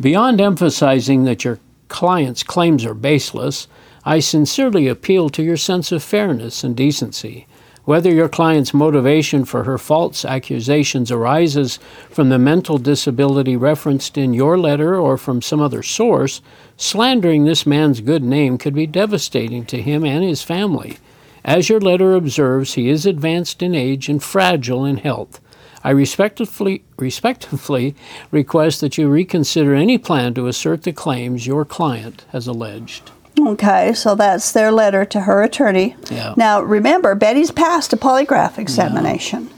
Beyond 0.00 0.40
emphasizing 0.40 1.24
that 1.24 1.44
your 1.44 1.58
client's 1.88 2.42
claims 2.42 2.84
are 2.84 2.94
baseless, 2.94 3.68
I 4.04 4.20
sincerely 4.20 4.86
appeal 4.86 5.30
to 5.30 5.42
your 5.42 5.56
sense 5.56 5.90
of 5.90 6.02
fairness 6.02 6.62
and 6.62 6.76
decency. 6.76 7.46
Whether 7.86 8.12
your 8.12 8.28
client's 8.28 8.74
motivation 8.74 9.44
for 9.44 9.62
her 9.62 9.78
false 9.78 10.24
accusations 10.24 11.12
arises 11.12 11.78
from 12.10 12.30
the 12.30 12.38
mental 12.38 12.78
disability 12.78 13.54
referenced 13.56 14.18
in 14.18 14.34
your 14.34 14.58
letter 14.58 14.96
or 14.96 15.16
from 15.16 15.40
some 15.40 15.60
other 15.60 15.84
source, 15.84 16.42
slandering 16.76 17.44
this 17.44 17.64
man's 17.64 18.00
good 18.00 18.24
name 18.24 18.58
could 18.58 18.74
be 18.74 18.88
devastating 18.88 19.64
to 19.66 19.80
him 19.80 20.04
and 20.04 20.24
his 20.24 20.42
family. 20.42 20.98
As 21.44 21.68
your 21.68 21.78
letter 21.78 22.16
observes, 22.16 22.74
he 22.74 22.88
is 22.88 23.06
advanced 23.06 23.62
in 23.62 23.72
age 23.72 24.08
and 24.08 24.20
fragile 24.20 24.84
in 24.84 24.96
health. 24.96 25.40
I 25.84 25.90
respectfully, 25.90 26.82
respectfully 26.98 27.94
request 28.32 28.80
that 28.80 28.98
you 28.98 29.08
reconsider 29.08 29.76
any 29.76 29.96
plan 29.96 30.34
to 30.34 30.48
assert 30.48 30.82
the 30.82 30.92
claims 30.92 31.46
your 31.46 31.64
client 31.64 32.24
has 32.32 32.48
alleged. 32.48 33.12
Okay, 33.38 33.92
so 33.92 34.14
that's 34.14 34.52
their 34.52 34.72
letter 34.72 35.04
to 35.04 35.20
her 35.20 35.42
attorney. 35.42 35.96
Yeah. 36.10 36.34
Now, 36.36 36.60
remember, 36.62 37.14
Betty's 37.14 37.50
passed 37.50 37.92
a 37.92 37.96
polygraph 37.96 38.58
examination. 38.58 39.50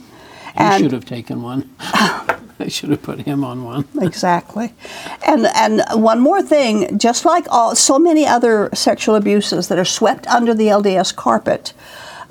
Yeah. 0.55 0.77
He 0.77 0.83
should 0.83 0.91
have 0.91 1.05
taken 1.05 1.41
one. 1.41 1.69
they 2.57 2.69
should 2.69 2.89
have 2.89 3.01
put 3.01 3.21
him 3.21 3.43
on 3.43 3.63
one. 3.63 3.85
exactly. 4.01 4.73
And 5.25 5.47
and 5.55 5.81
one 5.93 6.19
more 6.19 6.41
thing, 6.41 6.97
just 6.97 7.23
like 7.25 7.45
all 7.49 7.75
so 7.75 7.97
many 7.97 8.27
other 8.27 8.69
sexual 8.73 9.15
abuses 9.15 9.69
that 9.69 9.79
are 9.79 9.85
swept 9.85 10.27
under 10.27 10.53
the 10.53 10.67
LDS 10.67 11.15
carpet, 11.15 11.73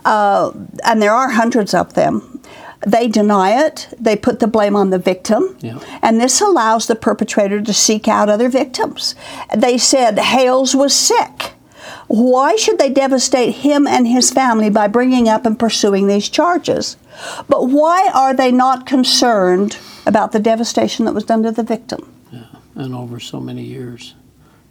uh, 0.05 0.53
and 0.85 1.01
there 1.01 1.13
are 1.13 1.31
hundreds 1.31 1.73
of 1.73 1.95
them, 1.95 2.43
they 2.87 3.09
deny 3.09 3.67
it, 3.67 3.89
they 3.99 4.17
put 4.17 4.41
the 4.41 4.47
blame 4.47 4.77
on 4.77 4.91
the 4.91 4.99
victim, 4.99 5.57
yeah. 5.61 5.81
and 6.03 6.21
this 6.21 6.41
allows 6.41 6.87
the 6.87 6.95
perpetrator 6.95 7.61
to 7.61 7.73
seek 7.73 8.07
out 8.07 8.29
other 8.29 8.49
victims. 8.49 9.15
They 9.57 9.79
said 9.79 10.19
Hales 10.19 10.77
was 10.77 10.95
sick. 10.95 11.55
Why 12.07 12.57
should 12.57 12.79
they 12.79 12.91
devastate 12.91 13.57
him 13.57 13.87
and 13.87 14.07
his 14.07 14.31
family 14.31 14.71
by 14.71 14.89
bringing 14.89 15.29
up 15.29 15.45
and 15.45 15.59
pursuing 15.59 16.07
these 16.07 16.29
charges? 16.29 16.97
But 17.49 17.67
why 17.67 18.11
are 18.15 18.35
they 18.35 18.53
not 18.53 18.87
concerned 18.87 19.79
about 20.07 20.33
the 20.33 20.41
devastation 20.41 21.05
that 21.05 21.15
was 21.15 21.25
done 21.25 21.43
to 21.43 21.53
the 21.53 21.63
victim? 21.63 22.11
Yeah, 22.33 22.45
and 22.75 22.95
over 22.95 23.21
so 23.21 23.41
many 23.41 23.63
years, 23.63 24.15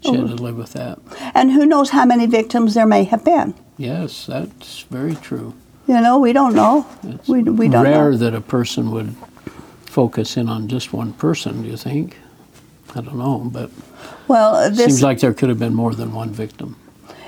she 0.01 0.15
had 0.15 0.27
to 0.27 0.35
live 0.35 0.57
with 0.57 0.73
that. 0.73 0.99
And 1.33 1.51
who 1.51 1.65
knows 1.65 1.91
how 1.91 2.05
many 2.05 2.25
victims 2.25 2.73
there 2.73 2.85
may 2.85 3.03
have 3.03 3.23
been? 3.23 3.53
Yes, 3.77 4.25
that's 4.25 4.81
very 4.83 5.15
true. 5.15 5.53
You 5.87 6.01
know, 6.01 6.19
we 6.19 6.33
don't 6.33 6.53
know. 6.53 6.85
It's 7.03 7.29
we, 7.29 7.43
we 7.43 7.69
don't 7.69 7.83
rare 7.83 8.11
know. 8.11 8.17
that 8.17 8.33
a 8.33 8.41
person 8.41 8.91
would 8.91 9.15
focus 9.85 10.35
in 10.35 10.49
on 10.49 10.67
just 10.67 10.91
one 10.91 11.13
person. 11.13 11.63
Do 11.63 11.69
you 11.69 11.77
think? 11.77 12.17
I 12.95 13.01
don't 13.01 13.17
know, 13.17 13.39
but 13.51 13.69
well, 14.27 14.69
this 14.69 14.85
seems 14.85 15.03
like 15.03 15.19
there 15.19 15.33
could 15.33 15.49
have 15.49 15.59
been 15.59 15.73
more 15.73 15.93
than 15.93 16.13
one 16.13 16.31
victim. 16.31 16.75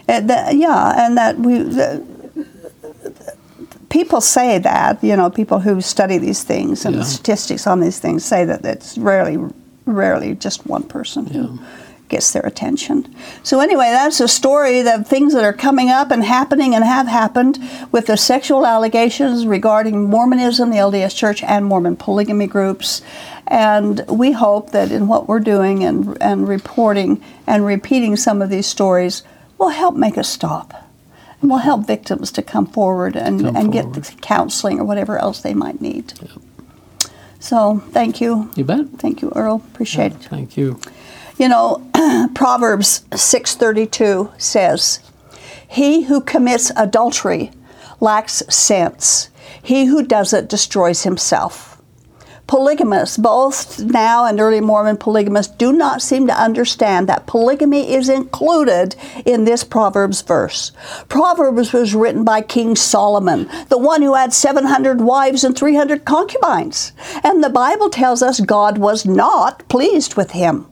Uh, 0.07 0.21
the, 0.21 0.53
yeah, 0.55 1.05
and 1.05 1.17
that 1.17 1.37
we. 1.37 1.59
The, 1.59 2.05
people 3.89 4.21
say 4.21 4.59
that 4.59 5.03
you 5.03 5.15
know 5.15 5.29
people 5.29 5.59
who 5.59 5.81
study 5.81 6.17
these 6.17 6.43
things 6.43 6.85
and 6.85 6.95
yeah. 6.95 7.01
the 7.01 7.05
statistics 7.05 7.65
on 7.65 7.79
these 7.79 7.99
things 7.99 8.23
say 8.23 8.45
that 8.45 8.63
it's 8.63 8.97
rarely 8.97 9.37
rarely 9.85 10.35
just 10.35 10.65
one 10.67 10.83
person 10.83 11.25
who 11.25 11.59
gets 12.09 12.31
their 12.33 12.41
attention. 12.45 13.13
So 13.43 13.59
anyway, 13.59 13.89
that's 13.91 14.19
a 14.19 14.27
story. 14.27 14.81
The 14.81 15.03
things 15.03 15.33
that 15.33 15.43
are 15.43 15.53
coming 15.53 15.89
up 15.89 16.11
and 16.11 16.23
happening 16.23 16.75
and 16.75 16.83
have 16.83 17.07
happened 17.07 17.59
with 17.91 18.07
the 18.07 18.17
sexual 18.17 18.65
allegations 18.65 19.45
regarding 19.45 20.09
Mormonism, 20.09 20.69
the 20.71 20.77
LDS 20.77 21.15
Church, 21.15 21.43
and 21.43 21.65
Mormon 21.65 21.95
polygamy 21.95 22.47
groups. 22.47 23.01
And 23.47 24.05
we 24.07 24.31
hope 24.33 24.71
that 24.71 24.91
in 24.91 25.07
what 25.07 25.27
we're 25.27 25.39
doing 25.39 25.83
and, 25.83 26.17
and 26.21 26.47
reporting 26.47 27.23
and 27.47 27.65
repeating 27.65 28.15
some 28.15 28.41
of 28.41 28.49
these 28.49 28.67
stories 28.67 29.23
will 29.57 29.69
help 29.69 29.95
make 29.95 30.17
a 30.17 30.23
stop. 30.23 30.85
And 31.41 31.49
will 31.49 31.59
help 31.59 31.87
victims 31.87 32.31
to 32.33 32.41
come 32.41 32.65
forward 32.65 33.15
and, 33.15 33.39
Come 33.39 33.55
and 33.55 33.73
forward. 33.73 33.93
get 33.93 34.03
the 34.03 34.21
counseling 34.21 34.77
or 34.79 34.83
whatever 34.83 35.17
else 35.17 35.39
they 35.41 35.53
might 35.53 35.79
need. 35.79 36.11
So 37.39 37.81
thank 37.91 38.19
you. 38.19 38.51
You 38.55 38.65
bet. 38.65 38.87
Thank 38.97 39.21
you, 39.21 39.31
Earl. 39.33 39.63
Appreciate 39.71 40.11
it. 40.11 40.17
Thank 40.23 40.57
you. 40.57 40.79
You 41.39 41.47
know, 41.47 41.81
Proverbs 42.35 43.03
6:32 43.11 44.29
says, 44.37 44.99
"He 45.65 46.01
who 46.01 46.19
commits 46.19 46.69
adultery 46.75 47.51
lacks 48.01 48.43
sense. 48.49 49.29
He 49.61 49.85
who 49.85 50.03
does 50.03 50.33
it 50.33 50.49
destroys 50.49 51.03
himself." 51.03 51.81
Polygamists, 52.45 53.15
both 53.15 53.79
now 53.79 54.25
and 54.25 54.41
early 54.41 54.59
Mormon 54.59 54.97
polygamists, 54.97 55.53
do 55.55 55.71
not 55.71 56.01
seem 56.01 56.27
to 56.27 56.37
understand 56.37 57.07
that 57.07 57.25
polygamy 57.25 57.93
is 57.93 58.09
included 58.09 58.97
in 59.23 59.45
this 59.45 59.63
Proverbs 59.63 60.21
verse. 60.21 60.73
Proverbs 61.07 61.71
was 61.71 61.95
written 61.95 62.25
by 62.25 62.41
King 62.41 62.75
Solomon, 62.75 63.47
the 63.69 63.77
one 63.77 64.01
who 64.01 64.15
had 64.15 64.33
700 64.33 64.99
wives 64.99 65.45
and 65.45 65.55
300 65.55 66.03
concubines. 66.03 66.91
And 67.23 67.41
the 67.41 67.49
Bible 67.49 67.89
tells 67.89 68.21
us 68.21 68.41
God 68.41 68.77
was 68.77 69.05
not 69.05 69.65
pleased 69.69 70.15
with 70.15 70.31
him. 70.31 70.65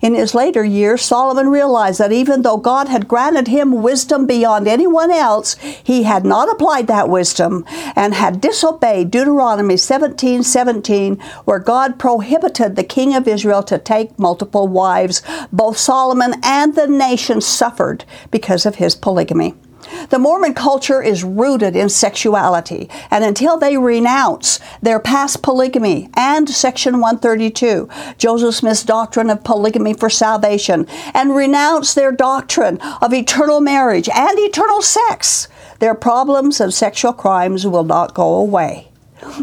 In 0.00 0.14
his 0.14 0.34
later 0.34 0.64
years, 0.64 1.02
Solomon 1.02 1.48
realized 1.48 1.98
that 2.00 2.12
even 2.12 2.42
though 2.42 2.56
God 2.56 2.88
had 2.88 3.08
granted 3.08 3.48
him 3.48 3.82
wisdom 3.82 4.26
beyond 4.26 4.68
anyone 4.68 5.10
else, 5.10 5.54
he 5.82 6.02
had 6.02 6.24
not 6.24 6.50
applied 6.50 6.86
that 6.86 7.08
wisdom 7.08 7.64
and 7.96 8.14
had 8.14 8.40
disobeyed 8.40 9.10
Deuteronomy 9.10 9.76
17 9.76 10.42
17, 10.42 11.16
where 11.44 11.58
God 11.58 11.98
prohibited 11.98 12.76
the 12.76 12.84
king 12.84 13.14
of 13.14 13.26
Israel 13.26 13.62
to 13.64 13.78
take 13.78 14.18
multiple 14.18 14.68
wives. 14.68 15.22
Both 15.52 15.78
Solomon 15.78 16.34
and 16.42 16.74
the 16.74 16.86
nation 16.86 17.40
suffered 17.40 18.04
because 18.30 18.66
of 18.66 18.76
his 18.76 18.94
polygamy. 18.94 19.54
The 20.10 20.18
Mormon 20.18 20.54
culture 20.54 21.02
is 21.02 21.24
rooted 21.24 21.76
in 21.76 21.88
sexuality, 21.88 22.88
and 23.10 23.24
until 23.24 23.58
they 23.58 23.76
renounce 23.76 24.60
their 24.82 25.00
past 25.00 25.42
polygamy 25.42 26.08
and 26.14 26.48
Section 26.48 27.00
132, 27.00 27.88
Joseph 28.18 28.54
Smith's 28.54 28.82
doctrine 28.82 29.30
of 29.30 29.44
polygamy 29.44 29.94
for 29.94 30.10
salvation, 30.10 30.86
and 31.12 31.34
renounce 31.34 31.94
their 31.94 32.12
doctrine 32.12 32.80
of 33.02 33.12
eternal 33.12 33.60
marriage 33.60 34.08
and 34.08 34.38
eternal 34.38 34.82
sex, 34.82 35.48
their 35.78 35.94
problems 35.94 36.60
of 36.60 36.72
sexual 36.72 37.12
crimes 37.12 37.66
will 37.66 37.84
not 37.84 38.14
go 38.14 38.34
away. 38.34 38.88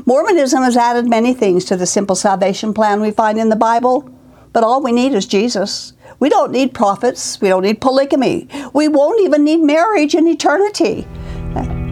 Mormonism 0.06 0.63
has 0.63 0.77
added 0.77 1.08
many 1.08 1.34
things 1.34 1.65
to 1.65 1.75
the 1.75 1.86
simple 1.86 2.15
salvation 2.15 2.73
plan 2.73 3.01
we 3.01 3.12
find 3.12 3.38
in 3.39 3.49
the 3.49 3.56
Bible, 3.56 4.10
but 4.53 4.63
all 4.63 4.81
we 4.81 4.91
need 4.91 5.13
is 5.13 5.25
Jesus. 5.25 5.93
We 6.19 6.29
don't 6.29 6.51
need 6.51 6.73
prophets. 6.73 7.39
We 7.41 7.49
don't 7.49 7.63
need 7.63 7.81
polygamy. 7.81 8.47
We 8.73 8.87
won't 8.87 9.21
even 9.21 9.43
need 9.43 9.61
marriage 9.61 10.13
in 10.13 10.27
eternity. 10.27 11.07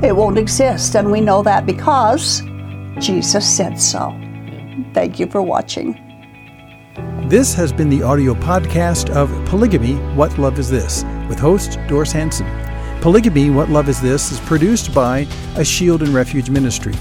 It 0.01 0.15
won't 0.15 0.37
exist, 0.37 0.95
and 0.95 1.11
we 1.11 1.19
know 1.19 1.43
that 1.43 1.65
because 1.65 2.41
Jesus 2.99 3.47
said 3.47 3.79
so. 3.79 4.11
Thank 4.93 5.19
you 5.19 5.27
for 5.27 5.41
watching. 5.41 5.97
This 7.27 7.53
has 7.53 7.71
been 7.71 7.89
the 7.89 8.01
audio 8.01 8.33
podcast 8.33 9.09
of 9.11 9.29
Polygamy 9.45 9.95
What 10.15 10.37
Love 10.39 10.57
Is 10.57 10.69
This 10.69 11.03
with 11.27 11.37
host 11.37 11.77
Doris 11.87 12.11
Hanson. 12.11 12.47
Polygamy 13.01 13.49
What 13.49 13.69
Love 13.69 13.87
Is 13.87 14.01
This 14.01 14.31
is 14.31 14.39
produced 14.39 14.93
by 14.93 15.27
a 15.55 15.63
Shield 15.63 16.01
and 16.01 16.13
Refuge 16.13 16.49
ministry. 16.49 16.93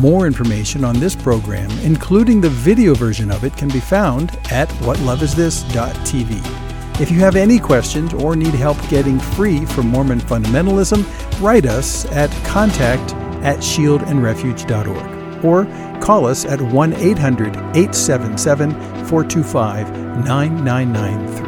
More 0.00 0.26
information 0.26 0.84
on 0.84 1.00
this 1.00 1.16
program, 1.16 1.70
including 1.80 2.40
the 2.40 2.50
video 2.50 2.94
version 2.94 3.30
of 3.30 3.44
it, 3.44 3.56
can 3.56 3.68
be 3.68 3.80
found 3.80 4.38
at 4.52 4.68
whatloveisthis.tv. 4.80 7.00
If 7.00 7.10
you 7.10 7.20
have 7.20 7.36
any 7.36 7.58
questions 7.58 8.12
or 8.12 8.36
need 8.36 8.54
help 8.54 8.76
getting 8.88 9.18
free 9.18 9.64
from 9.64 9.88
Mormon 9.88 10.20
fundamentalism, 10.20 11.06
write 11.40 11.64
us 11.64 12.04
at 12.06 12.30
contact 12.44 13.14
at 13.42 13.58
shieldandrefuge.org 13.58 15.44
or 15.44 15.64
call 16.00 16.26
us 16.26 16.44
at 16.44 16.60
1 16.60 16.92
800 16.94 17.56
877 17.56 18.72
425 19.06 19.96
9993. 20.24 21.47